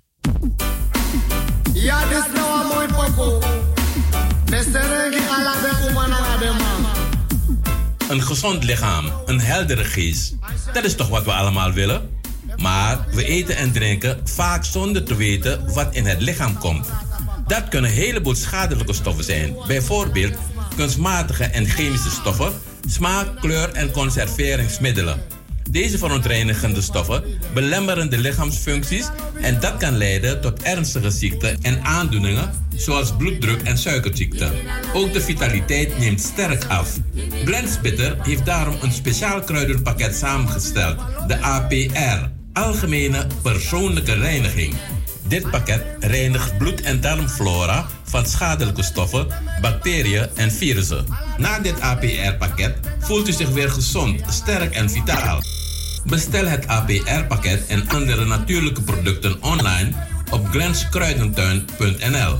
Ja, 1.72 2.08
dit 2.08 2.18
is 2.18 2.32
nou 2.34 2.60
een 2.60 2.68
mooi 2.68 2.86
pokoe. 2.86 3.51
Een 8.12 8.22
gezond 8.22 8.64
lichaam, 8.64 9.12
een 9.26 9.40
heldere 9.40 9.84
geest. 9.84 10.34
Dat 10.72 10.84
is 10.84 10.94
toch 10.94 11.08
wat 11.08 11.24
we 11.24 11.32
allemaal 11.32 11.72
willen? 11.72 12.10
Maar 12.56 13.06
we 13.12 13.24
eten 13.24 13.56
en 13.56 13.72
drinken 13.72 14.20
vaak 14.24 14.64
zonder 14.64 15.04
te 15.04 15.16
weten 15.16 15.72
wat 15.74 15.94
in 15.94 16.06
het 16.06 16.20
lichaam 16.20 16.58
komt. 16.58 16.86
Dat 17.46 17.68
kunnen 17.68 17.90
een 17.90 17.96
heleboel 17.96 18.34
schadelijke 18.34 18.92
stoffen 18.92 19.24
zijn. 19.24 19.56
Bijvoorbeeld 19.66 20.34
kunstmatige 20.76 21.44
en 21.44 21.66
chemische 21.66 22.10
stoffen, 22.10 22.52
smaak, 22.88 23.40
kleur 23.40 23.72
en 23.72 23.90
conserveringsmiddelen. 23.90 25.22
Deze 25.72 25.98
verontreinigende 25.98 26.80
stoffen 26.80 27.24
belemmeren 27.54 28.10
de 28.10 28.18
lichaamsfuncties 28.18 29.08
en 29.40 29.60
dat 29.60 29.76
kan 29.76 29.96
leiden 29.96 30.40
tot 30.40 30.62
ernstige 30.62 31.10
ziekten 31.10 31.58
en 31.62 31.84
aandoeningen 31.84 32.50
zoals 32.76 33.16
bloeddruk 33.16 33.62
en 33.62 33.78
suikerziekte. 33.78 34.50
Ook 34.94 35.12
de 35.12 35.20
vitaliteit 35.20 35.98
neemt 35.98 36.20
sterk 36.20 36.64
af. 36.64 36.98
Blendspitter 37.44 38.16
heeft 38.22 38.44
daarom 38.44 38.76
een 38.82 38.92
speciaal 38.92 39.40
kruidenpakket 39.40 40.14
samengesteld, 40.14 40.98
de 41.26 41.40
APR, 41.40 42.28
Algemene 42.52 43.26
Persoonlijke 43.42 44.14
Reiniging. 44.14 44.74
Dit 45.28 45.50
pakket 45.50 45.84
reinigt 46.00 46.58
bloed- 46.58 46.80
en 46.80 47.00
darmflora 47.00 47.86
van 48.04 48.26
schadelijke 48.26 48.82
stoffen, 48.82 49.26
bacteriën 49.60 50.26
en 50.34 50.52
virussen. 50.52 51.06
Na 51.36 51.58
dit 51.58 51.80
APR-pakket 51.80 52.74
voelt 53.00 53.28
u 53.28 53.32
zich 53.32 53.48
weer 53.48 53.70
gezond, 53.70 54.20
sterk 54.28 54.74
en 54.74 54.90
vitaal. 54.90 55.40
Bestel 56.04 56.46
het 56.46 56.66
APR-pakket 56.66 57.66
en 57.66 57.88
andere 57.88 58.24
natuurlijke 58.24 58.82
producten 58.82 59.42
online 59.42 59.92
op 60.30 60.48
glenskruidentuin.nl 60.50 62.36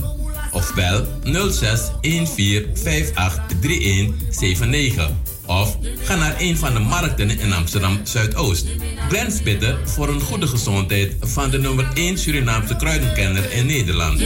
of 0.52 0.74
bel 0.74 1.06
06 1.50 1.80
14 2.00 2.70
58 2.74 3.58
3179 3.60 5.10
of 5.46 5.76
ga 6.02 6.14
naar 6.14 6.34
een 6.38 6.56
van 6.56 6.72
de 6.72 6.78
markten 6.78 7.38
in 7.38 7.52
Amsterdam 7.52 8.00
Zuidoost. 8.02 8.66
Glens 9.08 9.42
Bitter 9.42 9.78
voor 9.84 10.08
een 10.08 10.20
goede 10.20 10.46
gezondheid 10.46 11.16
van 11.20 11.50
de 11.50 11.58
nummer 11.58 11.90
1 11.94 12.18
Surinaamse 12.18 12.76
kruidenkenner 12.76 13.52
in 13.52 13.66
Nederland. 13.66 14.20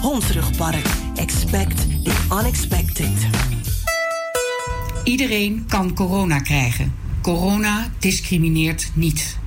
Hondsrugpark. 0.00 0.86
Expect 1.14 1.76
the 2.04 2.26
unexpected. 2.40 3.28
Iedereen 5.04 5.64
kan 5.68 5.94
corona 5.94 6.38
krijgen. 6.38 6.94
Corona 7.22 7.90
discrimineert 7.98 8.90
niet. 8.94 9.38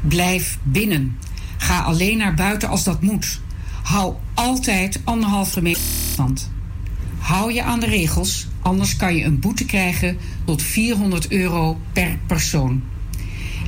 Blijf 0.00 0.58
binnen. 0.62 1.18
Ga 1.56 1.80
alleen 1.80 2.18
naar 2.18 2.34
buiten 2.34 2.68
als 2.68 2.84
dat 2.84 3.02
moet. 3.02 3.40
Hou 3.82 4.14
altijd 4.34 5.00
anderhalve 5.04 5.62
meter 5.62 5.82
afstand. 5.82 6.50
Hou 7.18 7.52
je 7.52 7.62
aan 7.62 7.80
de 7.80 7.86
regels, 7.86 8.46
anders 8.60 8.96
kan 8.96 9.16
je 9.16 9.24
een 9.24 9.40
boete 9.40 9.64
krijgen 9.64 10.18
tot 10.44 10.62
400 10.62 11.30
euro 11.30 11.78
per 11.92 12.18
persoon. 12.26 12.82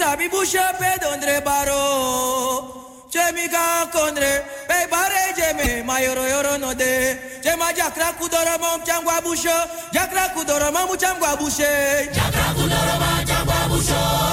sabi 0.00 0.24
sabi 0.24 0.28
busha 0.28 0.72
pedondre 0.80 1.44
baro. 1.44 2.76
Jemi 3.12 3.46
ga 3.50 3.86
kondre, 3.92 4.32
be 4.68 4.78
bare 4.90 5.22
jeme. 5.36 5.84
Ma 5.84 5.98
yoro 5.98 6.24
yoro 6.32 6.58
no 6.58 6.72
de. 6.74 7.18
Jema 7.44 7.68
jakra 7.76 8.12
kudoro 8.18 8.54
mom 8.60 8.80
changwa 8.86 9.20
busha. 9.20 9.56
Jakra 9.92 10.32
kudoro 10.34 10.72
mom 10.72 10.96
changwa 10.96 11.36
bushe. 11.36 12.08
Jakra 12.16 12.46
kudoro 12.56 12.94
mom 13.02 13.24
changwa 13.28 13.58
busho. 13.68 14.29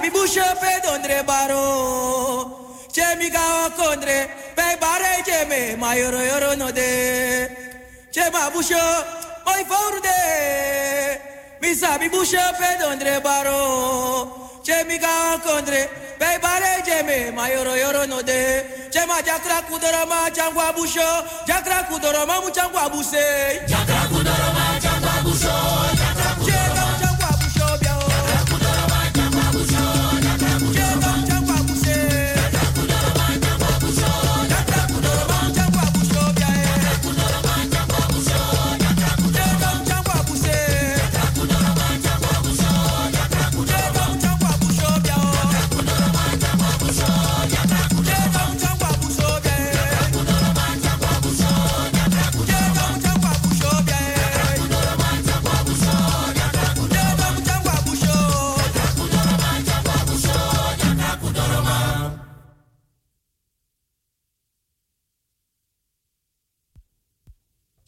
Mi 0.00 0.06
sabi 0.06 0.16
busho 0.16 0.44
pe 0.60 0.80
dondre 0.82 1.22
baro. 1.26 2.56
Chemi 2.90 3.28
gawa 3.30 3.70
kondre, 3.76 4.28
pe 4.56 4.76
bare 4.80 5.22
cheme, 5.26 5.76
ma 5.76 5.92
yoro 5.92 6.20
yoro 6.24 6.56
no 6.56 6.70
de. 6.72 7.48
Chema 8.10 8.50
busho, 8.50 8.80
moi 9.44 9.62
forde. 9.68 10.20
Mi 11.60 11.74
sabi 11.74 12.08
busho 12.08 12.40
pedondre 12.58 13.20
baro. 13.22 14.60
Chemi 14.64 14.98
ga 14.98 15.38
kondre, 15.44 15.88
pe 16.18 16.38
bare 16.40 16.82
jeme, 16.86 17.34
ma 17.34 17.48
yoro 17.48 17.74
yoro 17.76 18.06
no 18.08 18.22
de. 18.22 18.88
Chema 18.90 19.20
jakra 19.22 19.60
kudoroma 19.68 20.30
changwa 20.32 20.72
busho, 20.72 21.08
jakra 21.46 21.84
kudoroma 21.88 22.40
mu 22.42 22.50
changwa 22.50 22.88
buse. 22.88 23.26
Jakra 23.68 24.08
kudoroma 24.08 24.80
changwa 24.80 25.14
busho, 25.24 25.52
jakra 25.52 25.69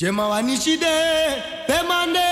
Jema 0.02 0.28
wanishide 0.28 0.86
pemande. 1.66 2.28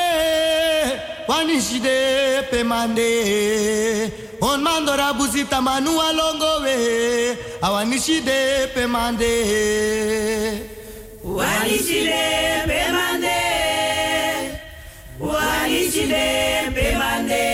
Wanishide 1.29 2.43
pemande. 2.51 4.11
On 4.41 4.61
mandora 4.63 5.13
buzita 5.13 5.63
manu 5.63 6.01
alongowe 6.03 7.37
awanishide 7.63 8.67
pemande. 8.75 9.33
Wanishide 11.25 12.21
pemande. 12.67 13.39
Wanishide 15.21 16.25
pemande. 16.75 17.45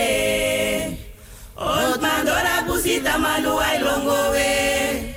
Otmandora 1.57 2.63
pusita 2.67 3.17
manu 3.19 3.59
ailongowe 3.59 5.15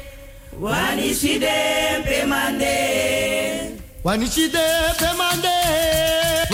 Wanishide 0.60 1.52
pemande 2.04 2.89
wanishide 4.04 4.58
pemande 4.98 5.54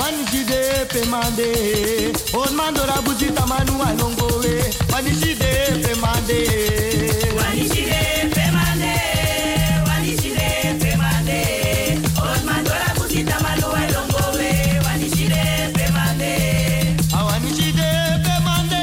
wanishide 0.00 0.84
pemande 0.92 2.12
on 2.34 2.54
mandora 2.54 3.00
buzita 3.02 3.46
manu 3.46 3.82
alongowe 3.82 4.64
wanishide 4.92 5.50
pemande 5.82 6.50
Wanishide 7.36 8.30
pemande 8.34 8.94
Wanishide 9.88 10.74
pemande 10.80 11.40
Otmandora 12.22 12.94
pusita 12.96 13.40
manu 13.40 13.76
ailongowe 13.76 14.80
Wanishide 14.86 15.42
pemande 15.74 16.96
awanishide 17.18 17.88
pemande 18.24 18.82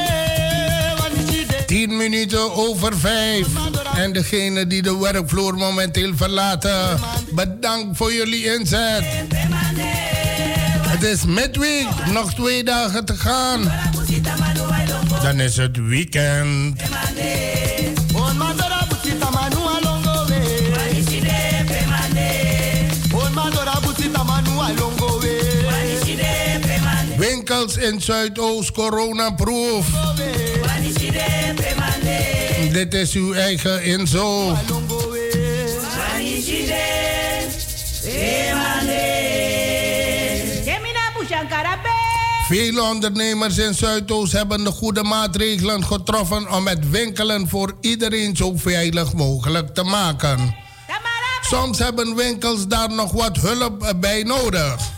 wanishide 1.02 1.54
10 1.66 1.88
minuten 1.88 2.38
over 2.56 2.92
5. 2.92 3.73
En 4.04 4.12
degene 4.12 4.66
die 4.66 4.82
de 4.82 4.98
werkvloer 4.98 5.54
momenteel 5.54 6.12
verlaten, 6.16 6.98
bedankt 7.30 7.96
voor 7.96 8.12
jullie 8.12 8.44
inzet. 8.44 9.04
Het 10.88 11.02
is 11.02 11.24
midweek, 11.24 11.86
nog 12.12 12.34
twee 12.34 12.64
dagen 12.64 13.04
te 13.04 13.16
gaan. 13.16 13.72
Dan 15.22 15.40
is 15.40 15.56
het 15.56 15.86
weekend. 15.86 16.82
Winkels 27.16 27.76
in 27.76 28.00
Zuidoost 28.00 28.72
coronaproof. 28.72 29.86
Dit 32.74 32.94
is 32.94 33.12
uw 33.12 33.32
eigen 33.32 33.84
inzo. 33.84 34.56
Vele 42.46 42.82
ondernemers 42.82 43.58
in 43.58 43.74
Zuidoost 43.74 44.32
hebben 44.32 44.64
de 44.64 44.70
goede 44.70 45.02
maatregelen 45.02 45.84
getroffen 45.84 46.52
om 46.52 46.66
het 46.66 46.90
winkelen 46.90 47.48
voor 47.48 47.76
iedereen 47.80 48.36
zo 48.36 48.52
veilig 48.56 49.12
mogelijk 49.12 49.74
te 49.74 49.82
maken. 49.82 50.56
Soms 51.40 51.78
hebben 51.78 52.14
winkels 52.14 52.66
daar 52.66 52.94
nog 52.94 53.12
wat 53.12 53.36
hulp 53.36 53.94
bij 54.00 54.22
nodig. 54.22 54.93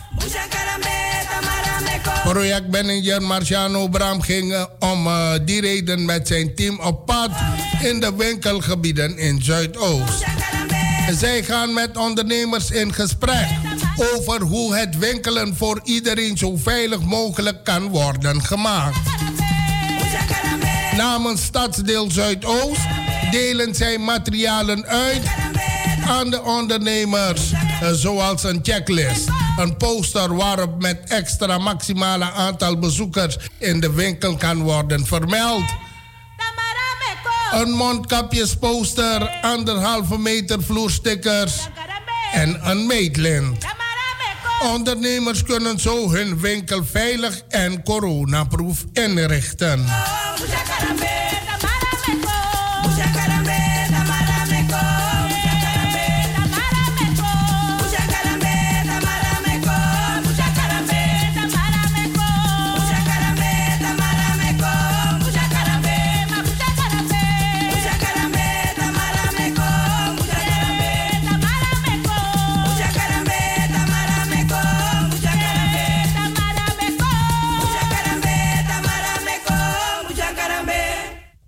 Projectmanager 2.23 3.21
Marciano 3.21 3.87
Bram 3.87 4.21
ging 4.21 4.53
eh, 4.53 4.65
om 4.79 5.07
eh, 5.07 5.31
die 5.45 5.61
reden 5.61 6.05
met 6.05 6.27
zijn 6.27 6.55
team 6.55 6.79
op 6.79 7.05
pad 7.05 7.29
in 7.81 7.99
de 7.99 8.15
winkelgebieden 8.15 9.17
in 9.17 9.41
Zuidoost. 9.43 10.23
Zij 11.19 11.43
gaan 11.43 11.73
met 11.73 11.97
ondernemers 11.97 12.71
in 12.71 12.93
gesprek 12.93 13.47
over 14.15 14.41
hoe 14.41 14.75
het 14.75 14.97
winkelen 14.97 15.55
voor 15.55 15.81
iedereen 15.83 16.37
zo 16.37 16.57
veilig 16.57 17.01
mogelijk 17.01 17.63
kan 17.63 17.87
worden 17.87 18.41
gemaakt. 18.41 18.97
Namens 20.97 21.43
Stadsdeel 21.43 22.11
Zuidoost 22.11 22.81
delen 23.31 23.75
zij 23.75 23.97
materialen 23.97 24.85
uit 24.85 25.21
aan 26.07 26.29
de 26.29 26.43
ondernemers, 26.43 27.51
zoals 27.91 28.43
een 28.43 28.59
checklist, 28.63 29.27
een 29.57 29.77
poster 29.77 30.35
waarop 30.35 30.81
met 30.81 30.99
extra 31.07 31.57
maximale 31.57 32.31
aantal 32.31 32.79
bezoekers 32.79 33.37
in 33.57 33.79
de 33.79 33.93
winkel 33.93 34.35
kan 34.35 34.61
worden 34.61 35.05
vermeld. 35.05 35.63
Een 37.51 37.71
mondkapjesposter, 37.71 39.29
anderhalve 39.41 40.17
meter 40.17 40.63
vloerstickers 40.63 41.67
en 42.31 42.69
een 42.69 42.85
meetlint. 42.85 43.65
Ondernemers 44.63 45.43
kunnen 45.43 45.79
zo 45.79 46.11
hun 46.11 46.39
winkel 46.39 46.85
veilig 46.85 47.41
en 47.49 47.83
coronaproof 47.83 48.85
inrichten. 48.93 49.85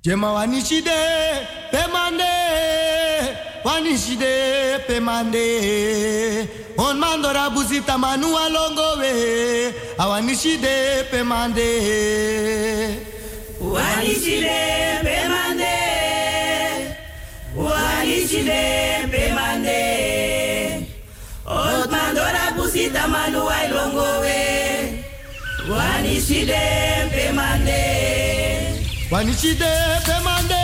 Jema 0.04 0.32
wanishide 0.34 0.92
pemande 1.72 2.24
wanishide 3.64 4.80
pemande 4.88 6.48
on 6.78 6.98
mandora 6.98 7.50
buzita 7.50 7.98
manu 7.98 8.38
alongowe 8.38 9.74
awanishide 9.98 11.04
pemande 11.12 11.70
Wanishide 13.62 14.52
pemande 15.04 15.76
Wanishide 17.56 18.62
pemande 19.12 20.88
Otmandora 21.46 22.54
pusita 22.58 23.08
manu 23.08 23.50
ailongowe 23.50 25.04
Wanishide 25.70 26.60
pemande 27.12 28.09
wanishide 29.12 29.66
pemande 30.06 30.56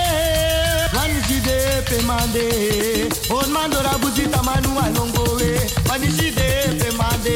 wanishide 0.98 1.82
pemande. 1.89 3.10
On 3.30 3.50
mandora 3.52 3.98
buzita 4.02 4.43
manu 4.43 4.80
alongowe 4.80 5.60
wanishide 5.89 6.48
pemande 6.80 7.36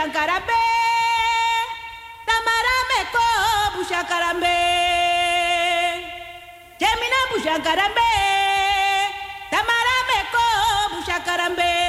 bushakarambe. 0.00 0.60
Tamarameko 2.26 3.26
bushakarambe. 3.76 4.56
Jemina 6.80 7.20
bushakarambe. 7.30 8.08
Tamarameko 9.52 10.44
bushakarambe. 10.92 11.79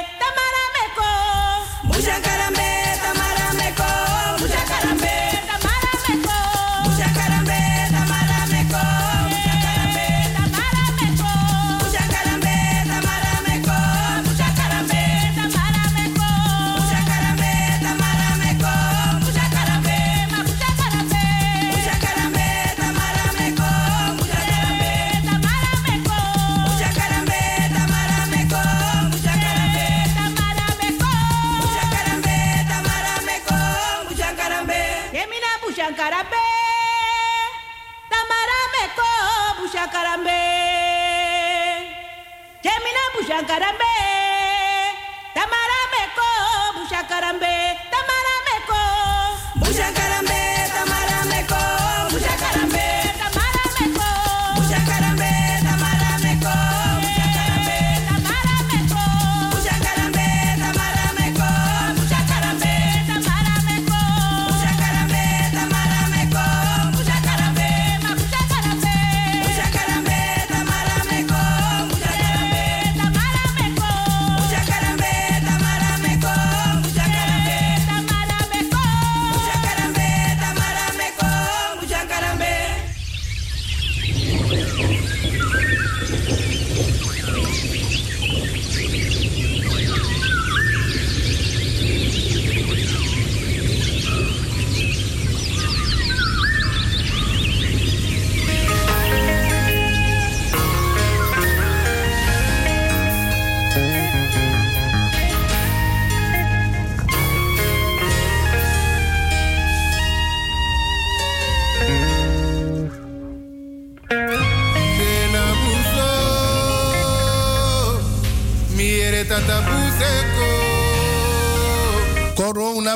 Macará 43.42 43.71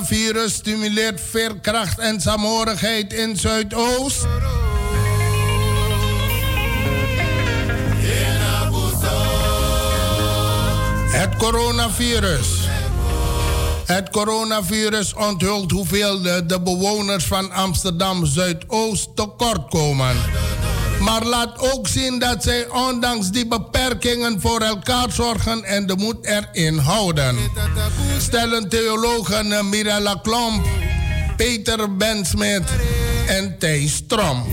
Coronavirus 0.07 0.53
stimuleert 0.55 1.21
veerkracht 1.31 1.99
en 1.99 2.21
saamhorigheid 2.21 3.13
in 3.13 3.37
Zuidoost. 3.37 4.27
Het 11.11 11.37
coronavirus. 11.37 12.49
Het 13.85 14.11
coronavirus 14.11 15.15
onthult 15.15 15.71
hoeveel 15.71 16.23
de, 16.23 16.61
bewoners 16.65 17.25
van 17.25 17.53
Amsterdam 17.53 18.27
Zuidoost 18.27 19.17
tekort 19.17 19.69
komen. 19.69 20.17
Maar 21.01 21.25
laat 21.25 21.59
ook 21.59 21.89
zien 21.89 22.19
dat 22.19 22.43
zij 22.43 22.69
ondanks 22.69 23.31
die 23.31 23.47
beperkingen 23.47 24.41
voor 24.41 24.61
elkaar 24.61 25.13
zorgen 25.13 25.65
en 25.65 25.87
de 25.87 25.97
moed 25.97 26.27
erin 26.27 26.79
houden. 26.79 27.37
Stellen 28.19 28.69
theologen 28.69 29.53
eh, 29.53 29.63
Mirella 29.63 30.15
Klomp, 30.23 30.67
Peter 31.37 31.97
Bensmit 31.97 32.63
en 33.27 33.59
Thijs 33.59 33.95
Strom. 33.95 34.45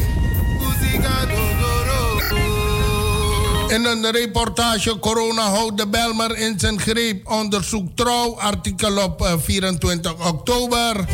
In 3.68 3.86
een 3.86 4.12
reportage 4.12 5.00
Corona 5.00 5.42
houdt 5.42 5.78
de 5.78 5.88
Belmer 5.88 6.38
in 6.38 6.60
zijn 6.60 6.80
greep 6.80 7.32
onderzoek 7.32 7.88
trouw 7.96 8.40
artikel 8.40 9.04
op 9.04 9.22
eh, 9.22 9.34
24 9.44 10.28
oktober 10.28 11.06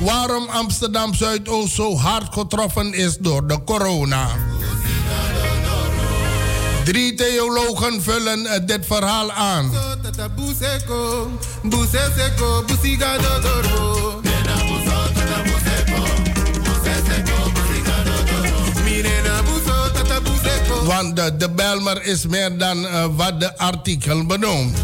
waarom 0.00 0.46
Amsterdam 0.48 1.14
Zuidoost 1.14 1.74
zo 1.74 1.96
hard 1.96 2.34
getroffen 2.34 2.94
is 2.94 3.16
door 3.16 3.46
de 3.46 3.64
corona. 3.64 4.28
Drie 6.84 7.14
theologen 7.14 8.02
vullen 8.02 8.66
dit 8.66 8.86
verhaal 8.86 9.32
aan. 9.32 9.70
Want 20.84 21.16
de, 21.16 21.36
de 21.36 22.00
is 22.04 22.26
meer 22.26 22.58
dan 22.58 22.86
eh, 22.86 23.06
wat 23.16 23.40
de 23.40 23.58
artikel 23.58 24.26
benoemt. 24.26 24.78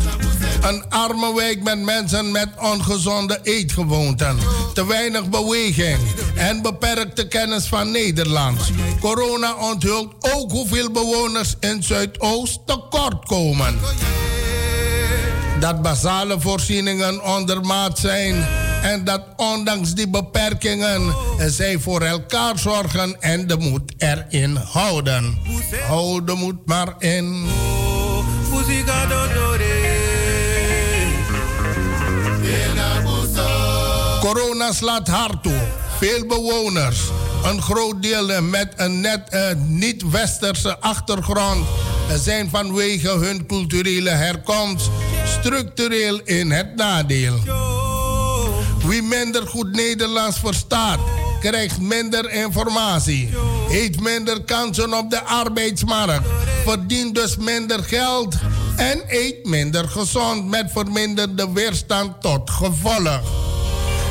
Een 0.68 0.84
arme 0.88 1.34
wijk 1.34 1.62
met 1.62 1.78
mensen 1.82 2.30
met 2.30 2.48
ongezonde 2.58 3.38
eetgewoonten, 3.42 4.38
te 4.74 4.86
weinig 4.86 5.28
beweging 5.28 5.98
en 6.36 6.62
beperkte 6.62 7.28
kennis 7.28 7.66
van 7.66 7.90
Nederlands. 7.90 8.70
Corona 9.00 9.54
onthult 9.54 10.14
ook 10.34 10.50
hoeveel 10.50 10.90
bewoners 10.90 11.54
in 11.60 11.82
Zuidoost 11.82 12.60
tekort 12.66 13.24
komen. 13.26 13.78
Dat 15.60 15.82
basale 15.82 16.40
voorzieningen 16.40 17.24
ondermaat 17.24 17.98
zijn 17.98 18.46
en 18.82 19.04
dat 19.04 19.22
ondanks 19.36 19.94
die 19.94 20.08
beperkingen 20.08 21.14
zij 21.46 21.78
voor 21.78 22.00
elkaar 22.00 22.58
zorgen 22.58 23.20
en 23.20 23.46
de 23.46 23.56
moed 23.56 23.92
erin 23.98 24.56
houden. 24.56 25.38
Hou 25.86 26.24
de 26.24 26.34
moed 26.34 26.66
maar 26.66 26.94
in. 26.98 27.46
Corona 34.28 34.72
slaat 34.72 35.08
hard 35.08 35.42
toe. 35.42 35.60
Veel 35.98 36.26
bewoners, 36.26 36.98
een 37.44 37.62
groot 37.62 38.02
deel 38.02 38.42
met 38.42 38.72
een 38.76 39.00
net 39.00 39.28
eh, 39.28 39.40
niet-westerse 39.56 40.78
achtergrond, 40.78 41.66
zijn 42.18 42.50
vanwege 42.50 43.08
hun 43.08 43.46
culturele 43.46 44.10
herkomst 44.10 44.90
structureel 45.24 46.20
in 46.24 46.50
het 46.50 46.76
nadeel. 46.76 47.38
Wie 48.84 49.02
minder 49.02 49.46
goed 49.46 49.72
Nederlands 49.72 50.38
verstaat, 50.38 50.98
krijgt 51.40 51.80
minder 51.80 52.30
informatie, 52.30 53.28
heeft 53.68 54.00
minder 54.00 54.42
kansen 54.44 54.94
op 54.94 55.10
de 55.10 55.22
arbeidsmarkt, 55.22 56.28
verdient 56.64 57.14
dus 57.14 57.36
minder 57.36 57.84
geld 57.84 58.34
en 58.76 59.02
eet 59.08 59.46
minder 59.46 59.88
gezond 59.88 60.48
met 60.48 60.66
verminderde 60.72 61.52
weerstand 61.52 62.20
tot 62.20 62.50
gevolg. 62.50 63.20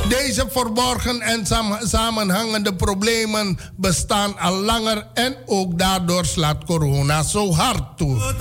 Deze 0.09 0.45
verborgen 0.49 1.21
en 1.21 1.45
sam- 1.45 1.77
samenhangende 1.81 2.75
problemen 2.75 3.59
bestaan 3.75 4.39
al 4.39 4.53
langer 4.53 5.07
en 5.13 5.35
ook 5.45 5.77
daardoor 5.79 6.25
slaat 6.25 6.63
corona 6.65 7.23
zo 7.23 7.53
hard 7.53 7.97
toe. 7.97 8.33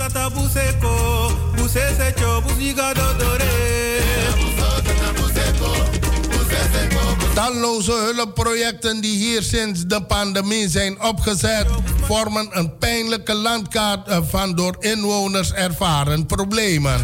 Talloze 7.33 7.91
hulpprojecten 7.91 9.01
die 9.01 9.17
hier 9.17 9.41
sinds 9.41 9.85
de 9.85 10.01
pandemie 10.03 10.69
zijn 10.69 11.01
opgezet, 11.01 11.65
vormen 12.01 12.47
een 12.51 12.77
pijnlijke 12.77 13.33
landkaart 13.33 14.09
van 14.29 14.55
door 14.55 14.75
inwoners 14.79 15.53
ervaren 15.53 16.25
problemen. 16.25 17.01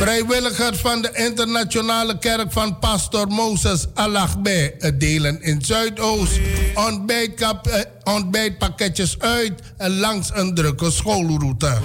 Vrijwilligers 0.00 0.78
van 0.78 1.02
de 1.02 1.10
internationale 1.12 2.18
kerk 2.18 2.52
van 2.52 2.78
pastor 2.78 3.28
Moses 3.28 3.86
Alagbe 3.94 4.74
delen 4.94 5.42
in 5.42 5.64
Zuidoost 5.64 6.40
eh, 6.74 7.80
ontbijtpakketjes 8.04 9.18
uit 9.18 9.52
langs 9.76 10.30
een 10.34 10.54
drukke 10.54 10.90
schoolroute. 10.90 11.78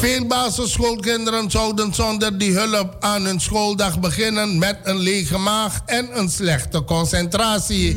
Veel 0.00 0.26
basisschoolkinderen 0.26 1.50
zouden 1.50 1.94
zonder 1.94 2.38
die 2.38 2.58
hulp 2.58 2.96
aan 3.00 3.24
hun 3.24 3.40
schooldag 3.40 4.00
beginnen 4.00 4.58
met 4.58 4.78
een 4.82 4.98
lege 4.98 5.38
maag 5.38 5.80
en 5.86 6.18
een 6.18 6.30
slechte 6.30 6.84
concentratie. 6.84 7.94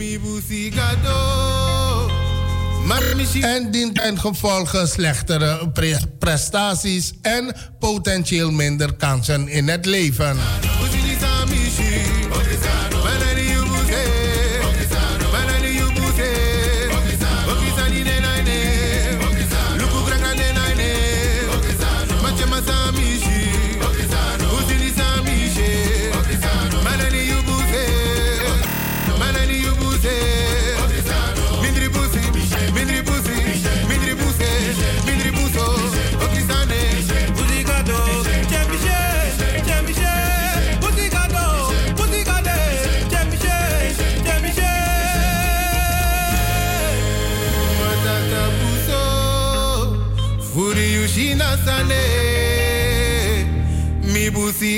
En 3.42 3.72
dient 3.72 3.96
ten 3.96 4.20
gevolge 4.20 4.88
slechtere 4.88 5.70
pre- 5.74 6.00
prestaties 6.20 7.14
en 7.22 7.56
potentieel 7.80 8.52
minder 8.52 8.94
kansen 8.94 9.48
in 9.48 9.68
het 9.68 9.86
leven. 9.86 10.38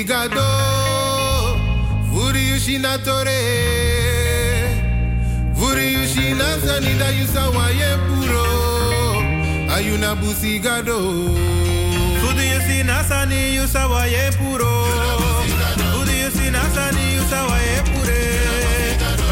Busigado 0.08 0.40
Furi 2.10 2.48
Yushina 2.48 2.96
Tore 3.04 3.40
Furi 5.54 5.92
Yushina 5.92 6.48
Sanida 6.64 7.10
Yusawaye 7.12 7.90
Puro. 8.08 8.44
Ayuna 9.74 10.14
Busigado? 10.16 10.98
Furi 12.20 12.44
Yushina 12.54 13.04
Sani 13.04 13.56
Yusawaye 13.56 14.30
Puro. 14.38 14.72
Furi 15.92 16.14
Yushina 16.22 16.62
Sani 16.74 17.04
Yusawaye 17.16 17.76
Pure. 17.92 18.22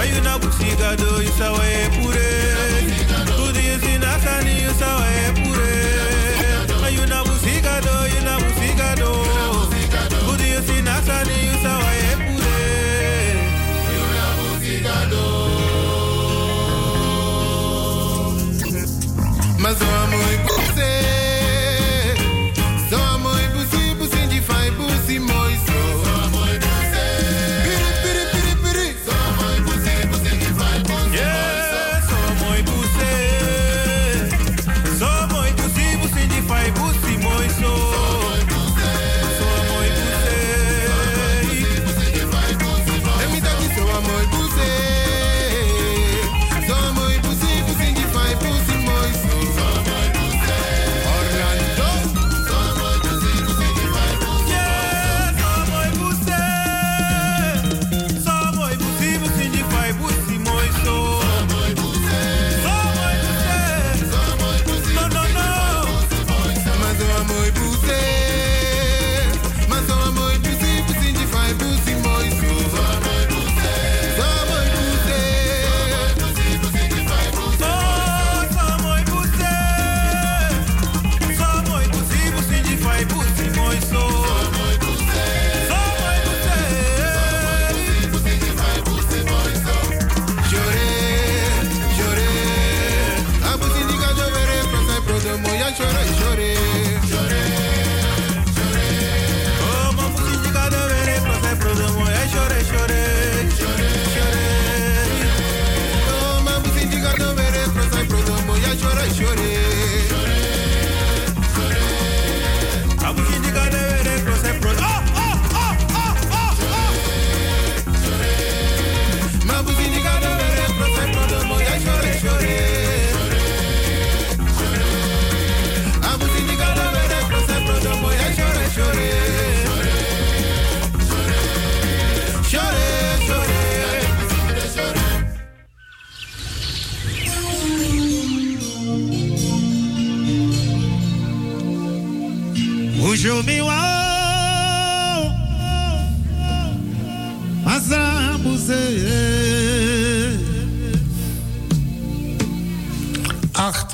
Ayuna 0.03 0.39
Busigado? 0.39 1.23
Yusawaye 1.23 1.89
Pure. 1.97 2.29
Furi 3.37 3.63
Yushina 3.71 4.21
Sani 4.21 4.61
Yusawaye 4.61 5.33
Pure 5.37 5.46
Family. 19.79 20.36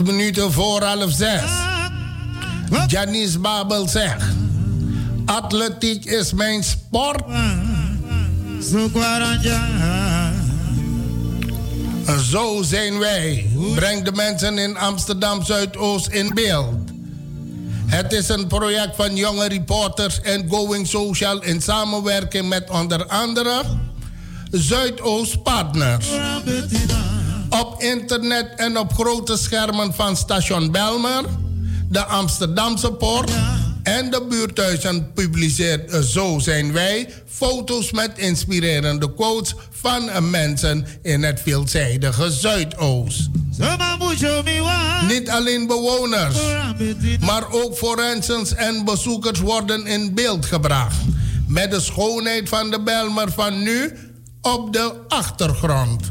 Minuten 0.03 0.53
voor 0.53 0.83
half 0.83 1.12
zes. 1.12 1.51
Janice 2.87 3.39
Babel 3.39 3.89
zegt... 3.89 4.24
Atletiek 5.24 6.05
is 6.05 6.33
mijn 6.33 6.65
sport. 6.65 7.23
Zo 12.31 12.62
zijn 12.62 12.99
wij. 12.99 13.51
Breng 13.74 14.05
de 14.05 14.12
mensen 14.12 14.59
in 14.59 14.77
Amsterdam 14.77 15.45
Zuidoost 15.45 16.07
in 16.07 16.35
beeld. 16.35 16.91
Het 17.87 18.12
is 18.12 18.29
een 18.29 18.47
project 18.47 18.97
van 18.97 19.16
jonge 19.16 19.49
reporters 19.49 20.20
en 20.20 20.49
Going 20.51 20.87
Social 20.87 21.43
in 21.43 21.61
samenwerking 21.62 22.49
met 22.49 22.70
onder 22.70 23.07
andere 23.07 23.62
Zuidoost 24.51 25.43
Partners. 25.43 26.07
Internet 27.82 28.46
en 28.56 28.78
op 28.78 28.92
grote 28.92 29.36
schermen 29.36 29.94
van 29.94 30.16
station 30.16 30.70
Belmer, 30.70 31.24
de 31.88 32.04
Amsterdamse 32.04 32.92
Poort 32.92 33.30
en 33.82 34.10
de 34.10 34.26
buurthuizen 34.28 35.12
publiceert 35.12 36.04
Zo 36.04 36.38
zijn 36.38 36.72
wij 36.72 37.09
foto's 37.26 37.92
met 37.92 38.18
inspirerende 38.18 39.14
quotes 39.14 39.54
van 39.70 40.30
mensen 40.30 40.86
in 41.02 41.22
het 41.22 41.40
veelzijdige 41.40 42.30
Zuidoost. 42.30 43.30
Niet 45.09 45.30
alleen 45.30 45.66
bewoners, 45.66 46.36
maar 47.20 47.50
ook 47.50 47.76
forensens 47.76 48.54
en 48.54 48.84
bezoekers 48.84 49.40
worden 49.40 49.86
in 49.86 50.14
beeld 50.14 50.46
gebracht. 50.46 50.96
Met 51.46 51.70
de 51.70 51.80
schoonheid 51.80 52.48
van 52.48 52.70
de 52.70 52.80
Belmer 52.80 53.32
van 53.32 53.62
nu 53.62 53.92
op 54.40 54.72
de 54.72 54.92
achtergrond. 55.09 56.10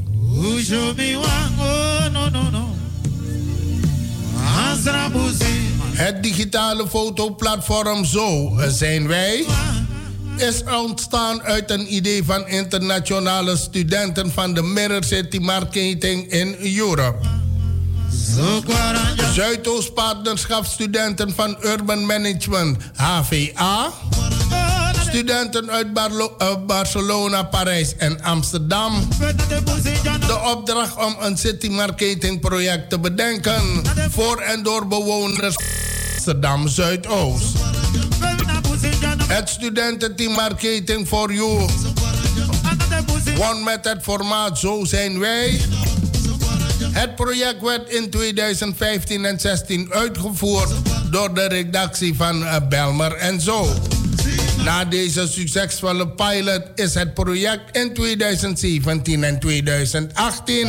Het 5.91 6.23
digitale 6.23 6.87
fotoplatform 6.87 8.05
Zo 8.05 8.57
zijn 8.67 9.07
wij 9.07 9.45
is 10.37 10.63
ontstaan 10.63 11.41
uit 11.41 11.71
een 11.71 11.95
idee 11.95 12.23
van 12.23 12.47
internationale 12.47 13.57
studenten 13.57 14.31
van 14.31 14.53
de 14.53 14.61
Mirror 14.61 15.03
City 15.03 15.37
Marketing 15.37 16.31
in 16.31 16.55
Europe. 16.77 17.27
Zuidoost 19.33 19.93
Partnerschap 19.93 20.65
studenten 20.65 21.33
van 21.35 21.57
Urban 21.61 22.05
Management 22.05 22.77
HVA. 22.95 23.91
Studenten 25.11 25.71
uit 25.71 25.87
eh, 26.37 26.55
Barcelona, 26.65 27.43
Parijs 27.43 27.95
en 27.97 28.21
Amsterdam. 28.21 29.07
De 30.27 30.39
opdracht 30.55 30.95
om 31.05 31.15
een 31.19 31.37
city 31.37 31.67
marketing 31.67 32.39
project 32.39 32.89
te 32.89 32.99
bedenken 32.99 33.61
voor 34.09 34.37
en 34.37 34.63
door 34.63 34.87
bewoners 34.87 35.55
Amsterdam 36.13 36.67
Zuidoost. 36.67 37.57
Het 39.27 39.49
studententeam 39.49 40.31
Marketing 40.31 41.07
for 41.07 41.33
You 41.33 41.67
won 43.35 43.63
met 43.63 43.85
het 43.85 44.03
formaat 44.03 44.59
Zo 44.59 44.85
zijn 44.85 45.19
wij. 45.19 45.61
Het 46.91 47.15
project 47.15 47.61
werd 47.61 47.89
in 47.89 48.09
2015 48.09 49.25
en 49.25 49.39
16 49.39 49.93
uitgevoerd 49.93 50.69
door 51.09 51.33
de 51.33 51.47
redactie 51.47 52.15
van 52.15 52.45
eh, 52.45 52.55
Belmer 52.69 53.13
en 53.15 53.41
Zo. 53.41 53.67
Na 54.63 54.85
deze 54.85 55.27
succesvolle 55.27 56.07
pilot 56.07 56.61
is 56.75 56.93
het 56.93 57.13
project 57.13 57.77
in 57.77 57.93
2017 57.93 59.23
en 59.23 59.39
2018 59.39 60.67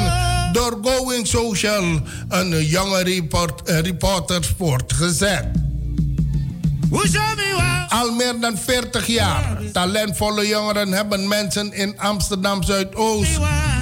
door 0.52 0.78
Going 0.82 1.26
Social, 1.26 2.00
een 2.28 2.66
jonge 2.66 3.02
report, 3.02 3.62
eh, 3.62 3.78
reporter, 3.78 4.44
voortgezet. 4.56 5.44
Al 7.88 8.10
meer 8.10 8.40
dan 8.40 8.58
40 8.58 9.06
jaar. 9.06 9.60
Talentvolle 9.72 10.46
jongeren 10.46 10.92
hebben 10.92 11.28
mensen 11.28 11.72
in 11.72 11.98
Amsterdam 11.98 12.62
Zuidoost 12.62 13.38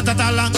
Chema 0.08 0.14
Tatalango 0.14 0.57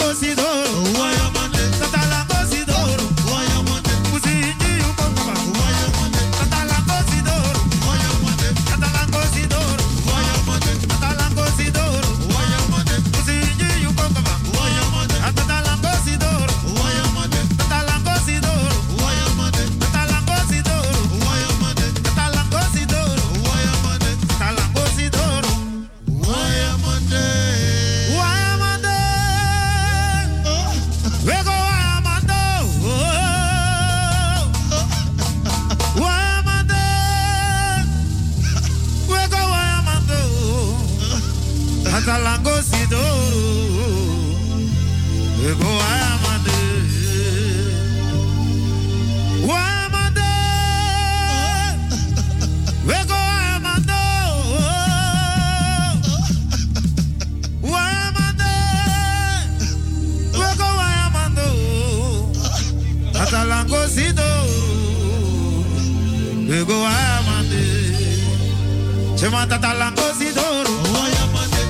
Tatalango 69.71 70.13
Sidoro 70.19 71.60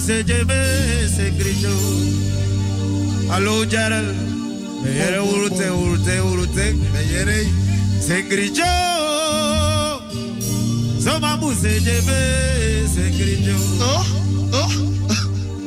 se 0.00 0.24
lleve 0.24 1.04
ese 1.04 1.30
grillo. 1.32 1.70
Aló, 3.30 3.64
Yaral, 3.64 4.14
me 4.82 4.90
yere 4.94 5.20
urute, 5.20 5.70
urute, 5.70 6.20
urute, 6.20 6.72
me 6.92 7.04
yere 7.06 7.46
se 8.00 8.22
grillo. 8.22 8.64
Somamu 11.02 11.54
se 11.54 11.80
lleve 11.80 12.84
ese 12.84 13.10
grillo. 13.10 13.56
Oh, 13.80 14.06
oh, 14.52 14.68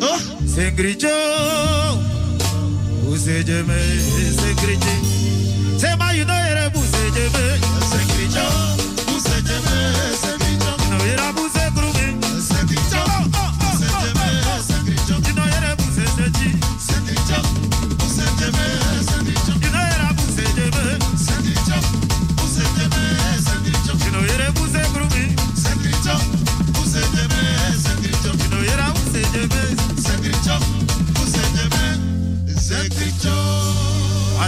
oh, 0.02 0.48
se 0.48 0.72
grillo. 0.72 1.10
Use 3.08 3.44
lleve 3.44 3.76
ese 4.30 4.54
grillo. 4.62 5.80
Sema, 5.80 6.14
you 6.14 6.26
know, 6.26 6.36
yere 6.36 6.70
buse 6.70 7.12
lleve 7.16 7.56
ese 7.56 8.00
grillo. 8.14 8.83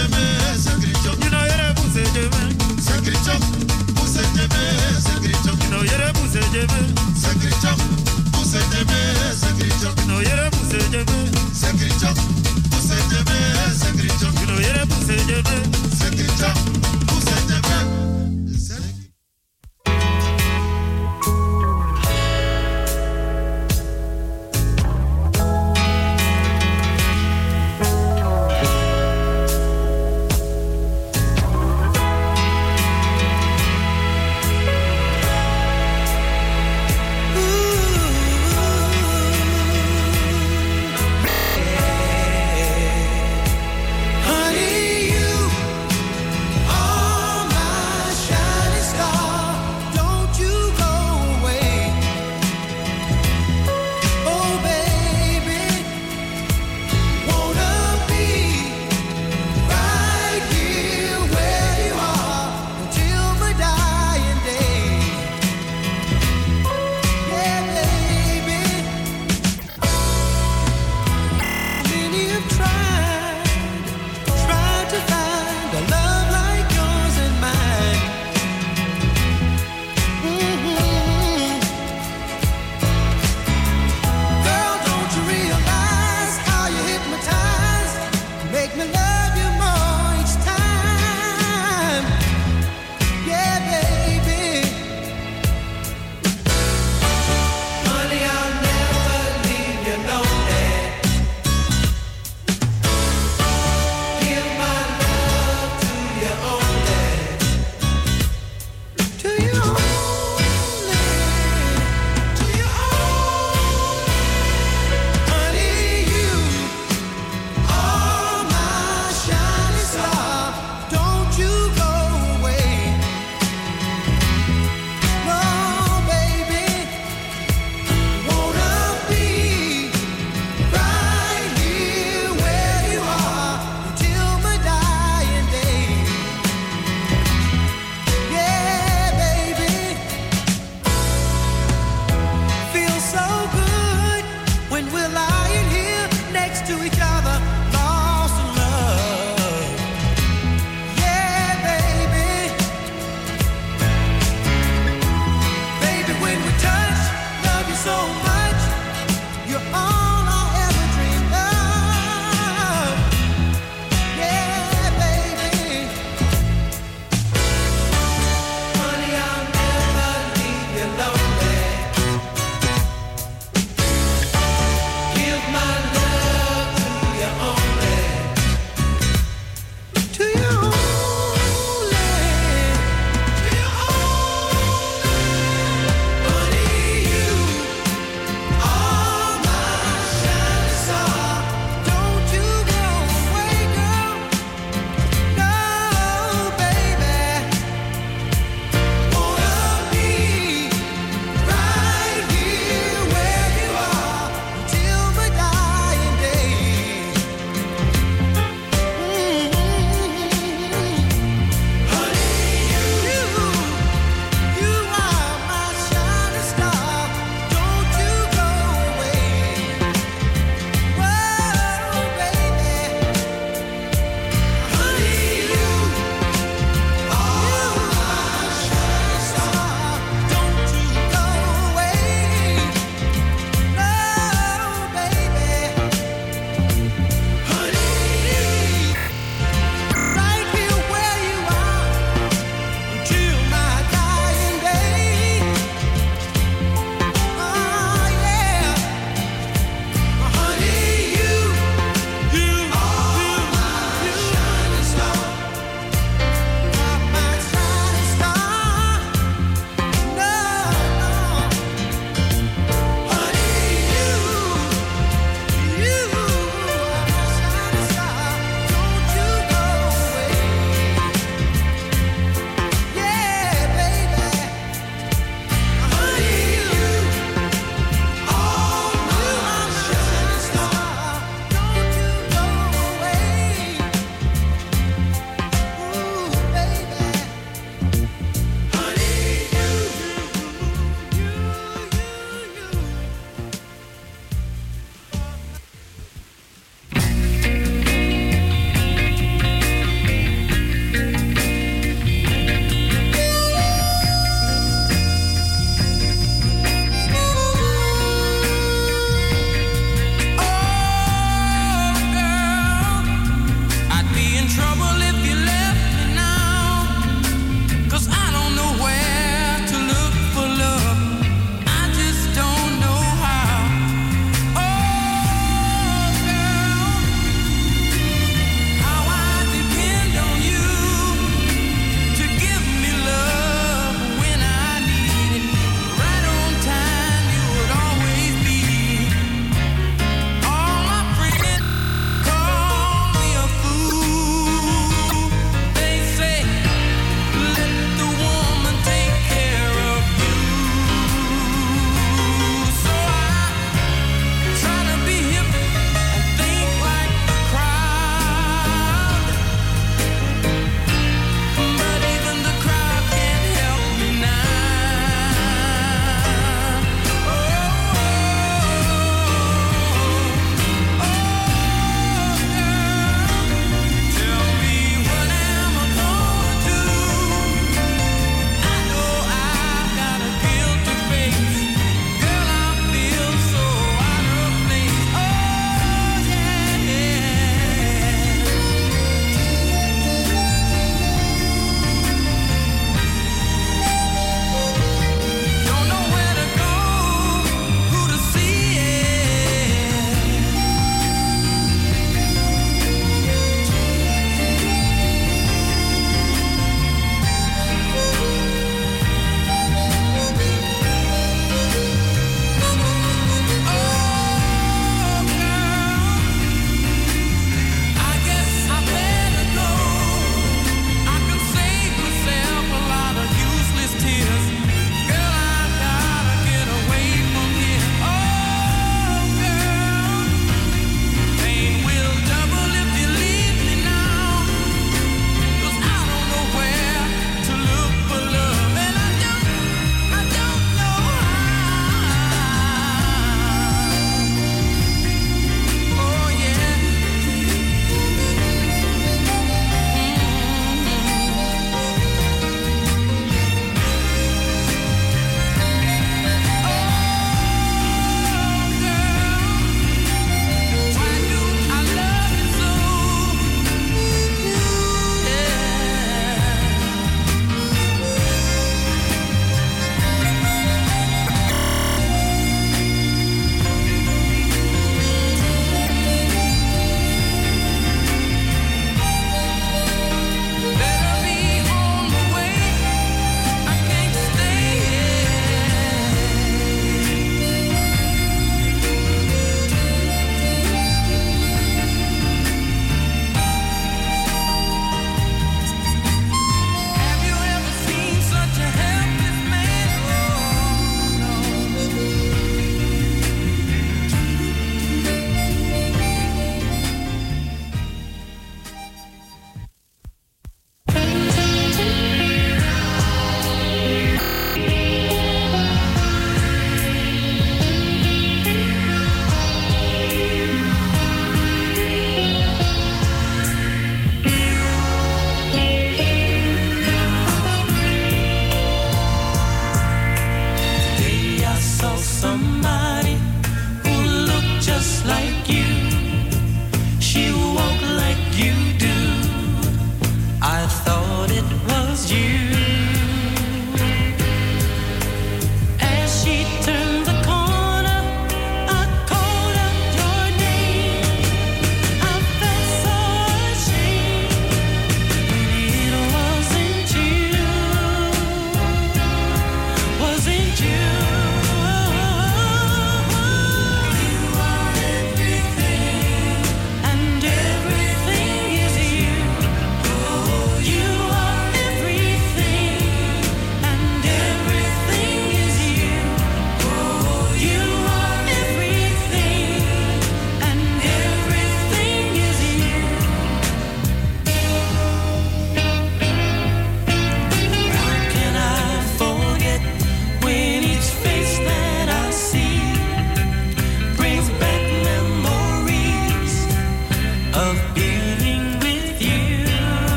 Benjamin. 0.00 0.39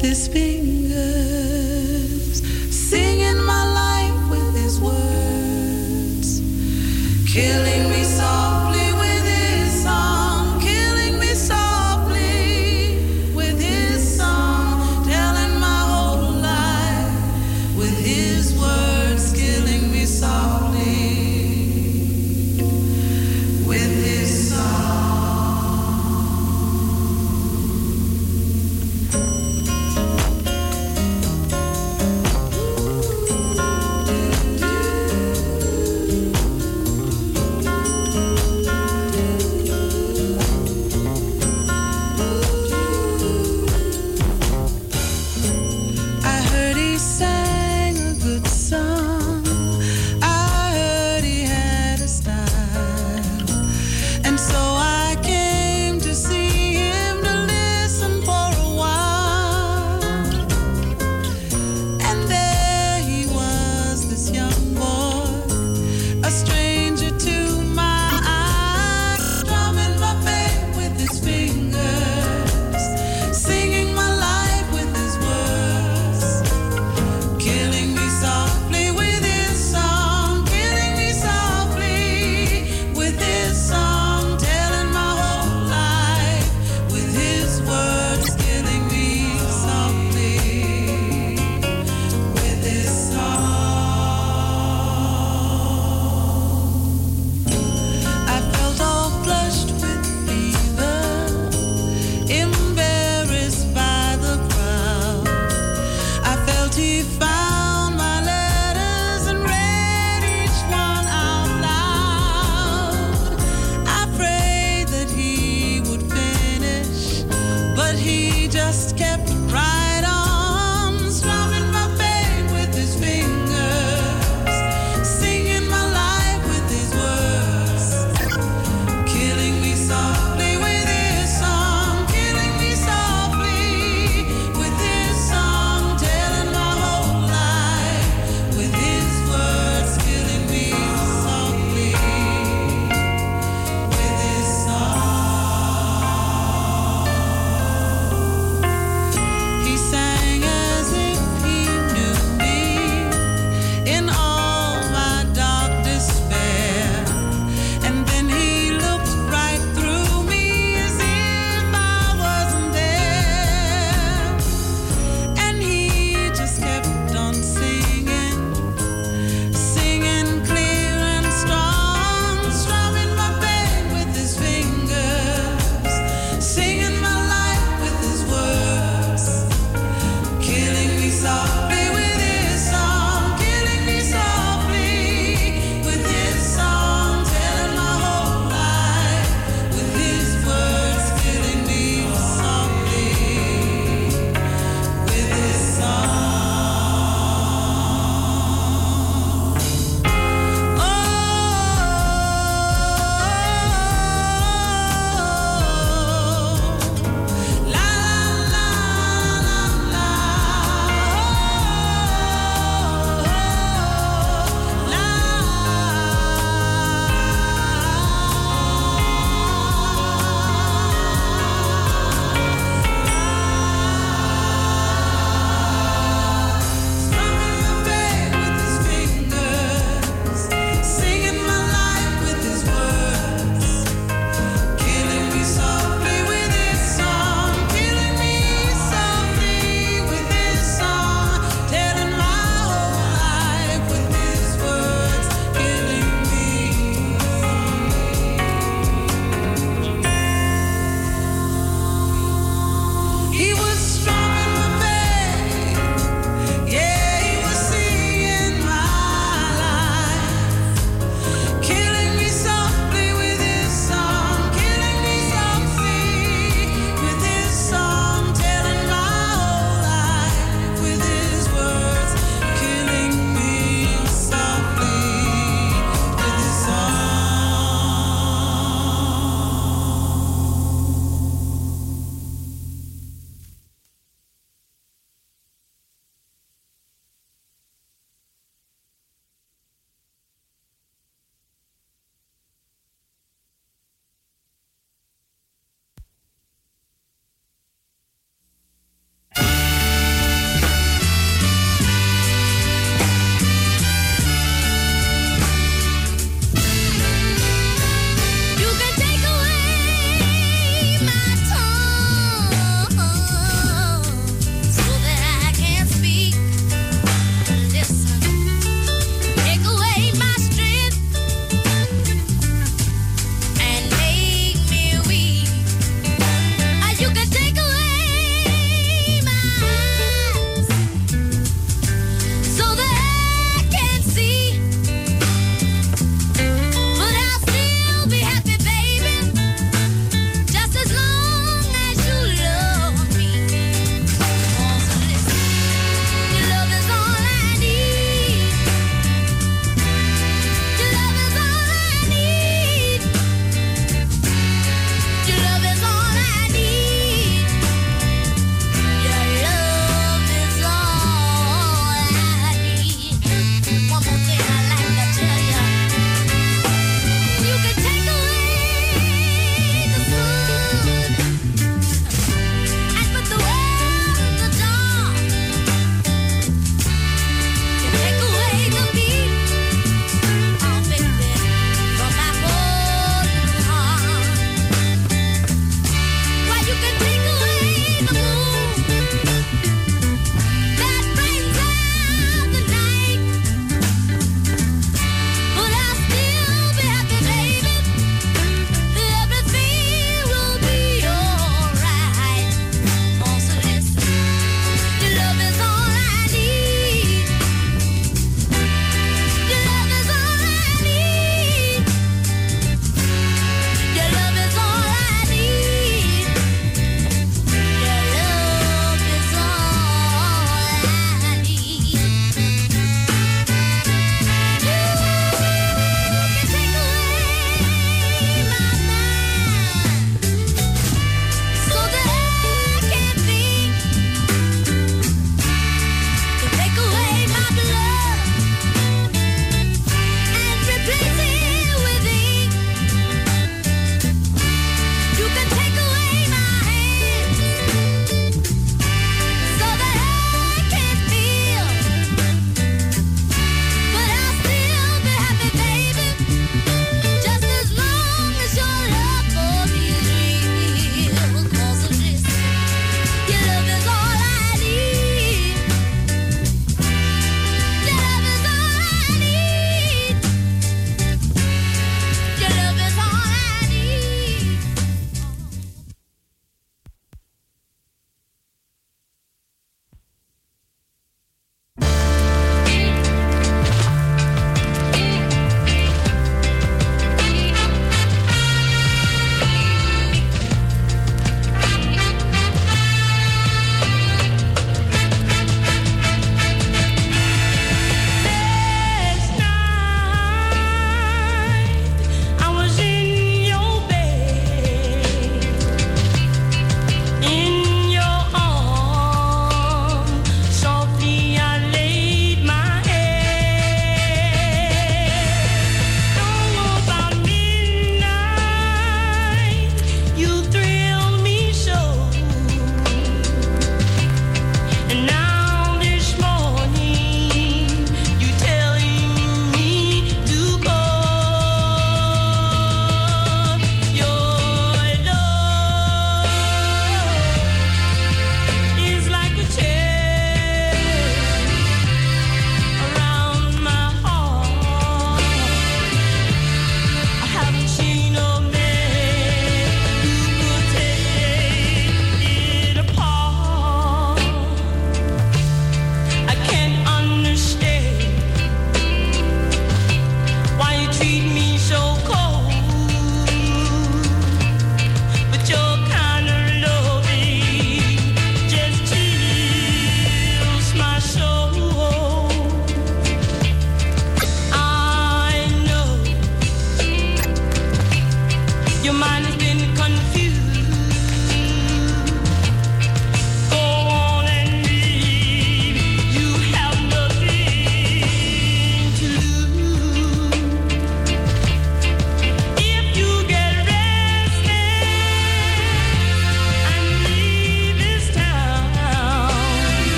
this 0.00 0.28
be? 0.28 0.59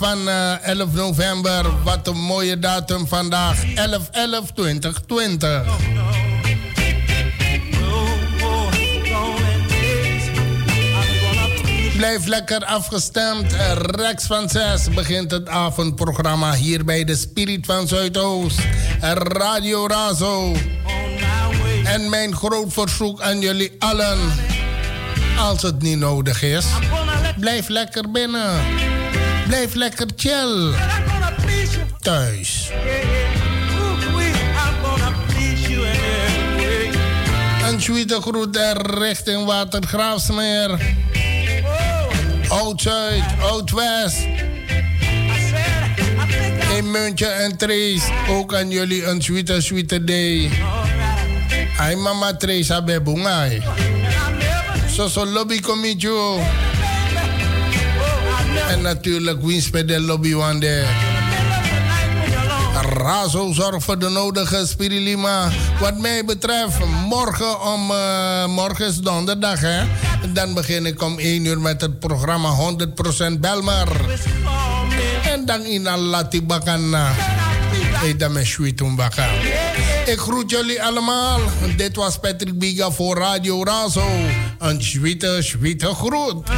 Van 0.00 0.28
eh, 0.28 0.68
11 0.68 0.92
november. 0.92 1.82
Wat 1.84 2.06
een 2.06 2.20
mooie 2.20 2.58
datum 2.58 3.06
vandaag. 3.06 3.64
11-11-2020. 3.64 3.68
Blijf 11.96 12.26
lekker 12.26 12.64
afgestemd. 12.64 13.56
Rex 13.74 14.26
van 14.26 14.48
6 14.48 14.88
begint 14.94 15.30
het 15.30 15.48
avondprogramma 15.48 16.54
hier 16.54 16.84
bij 16.84 17.04
de 17.04 17.16
Spirit 17.16 17.66
van 17.66 17.88
Zuidoost. 17.88 18.60
Radio 19.22 19.86
Razo. 19.86 20.54
En 21.84 22.10
mijn 22.10 22.36
groot 22.36 22.72
verzoek 22.72 23.20
aan 23.20 23.40
jullie 23.40 23.72
allen. 23.78 24.18
Als 25.38 25.62
het 25.62 25.82
niet 25.82 25.98
nodig 25.98 26.42
is, 26.42 26.64
blijf 27.38 27.68
lekker 27.68 28.10
binnen. 28.10 28.89
Blijf 29.50 29.74
lekker 29.74 30.06
chill. 30.16 30.74
Thuis. 32.00 32.70
Een 37.66 37.80
sweete 37.80 38.20
groet 38.20 38.58
richting 38.82 39.44
Watergraafsmeer. 39.44 40.78
Oud-Zuid, 42.48 43.24
Oud-West. 43.42 44.26
In 46.76 46.90
Muntje 46.90 47.26
en 47.26 47.56
Trace. 47.56 48.12
Ook 48.28 48.54
aan 48.54 48.70
jullie 48.70 49.04
een 49.04 49.22
sweete, 49.22 49.60
sweete 49.60 50.04
day. 50.04 50.50
Ay 51.78 51.94
mama 51.94 52.36
Trace 52.36 52.82
bebungai. 52.82 53.62
Zo 54.94 55.08
zo 55.08 55.26
lobby 55.26 55.60
committee. 55.60 56.68
En 58.70 58.82
natuurlijk 58.82 59.42
winst 59.42 59.70
bij 59.70 59.84
de 59.84 60.00
lobby. 60.00 60.34
Razo 62.92 63.52
zorgt 63.52 63.84
voor 63.84 63.98
de 63.98 64.08
nodige 64.08 64.66
spirilima. 64.66 65.48
Wat 65.80 65.98
mij 65.98 66.24
betreft, 66.24 66.78
morgen 67.08 67.60
om... 67.62 67.90
eh, 67.90 68.46
morgen 68.46 68.86
is 68.86 68.96
donderdag, 68.96 69.60
hè? 69.60 69.82
Dan 70.32 70.54
begin 70.54 70.86
ik 70.86 71.02
om 71.02 71.18
1 71.18 71.44
uur 71.44 71.60
met 71.60 71.80
het 71.80 71.98
programma 71.98 72.48
100% 73.32 73.40
Belmar. 73.40 73.88
En 75.22 75.44
dan 75.44 75.64
in 75.64 75.88
Alati 75.88 76.42
Bakana. 76.42 77.12
Baka. 78.96 79.28
Ik 80.06 80.18
groet 80.18 80.50
jullie 80.50 80.82
allemaal. 80.82 81.40
Dit 81.76 81.96
was 81.96 82.18
Patrick 82.18 82.58
Biga 82.58 82.90
voor 82.90 83.18
Radio 83.18 83.64
Razo. 83.64 84.08
Een 84.58 84.82
sweete, 84.82 85.38
sweete 85.40 85.86
groet. 85.86 86.48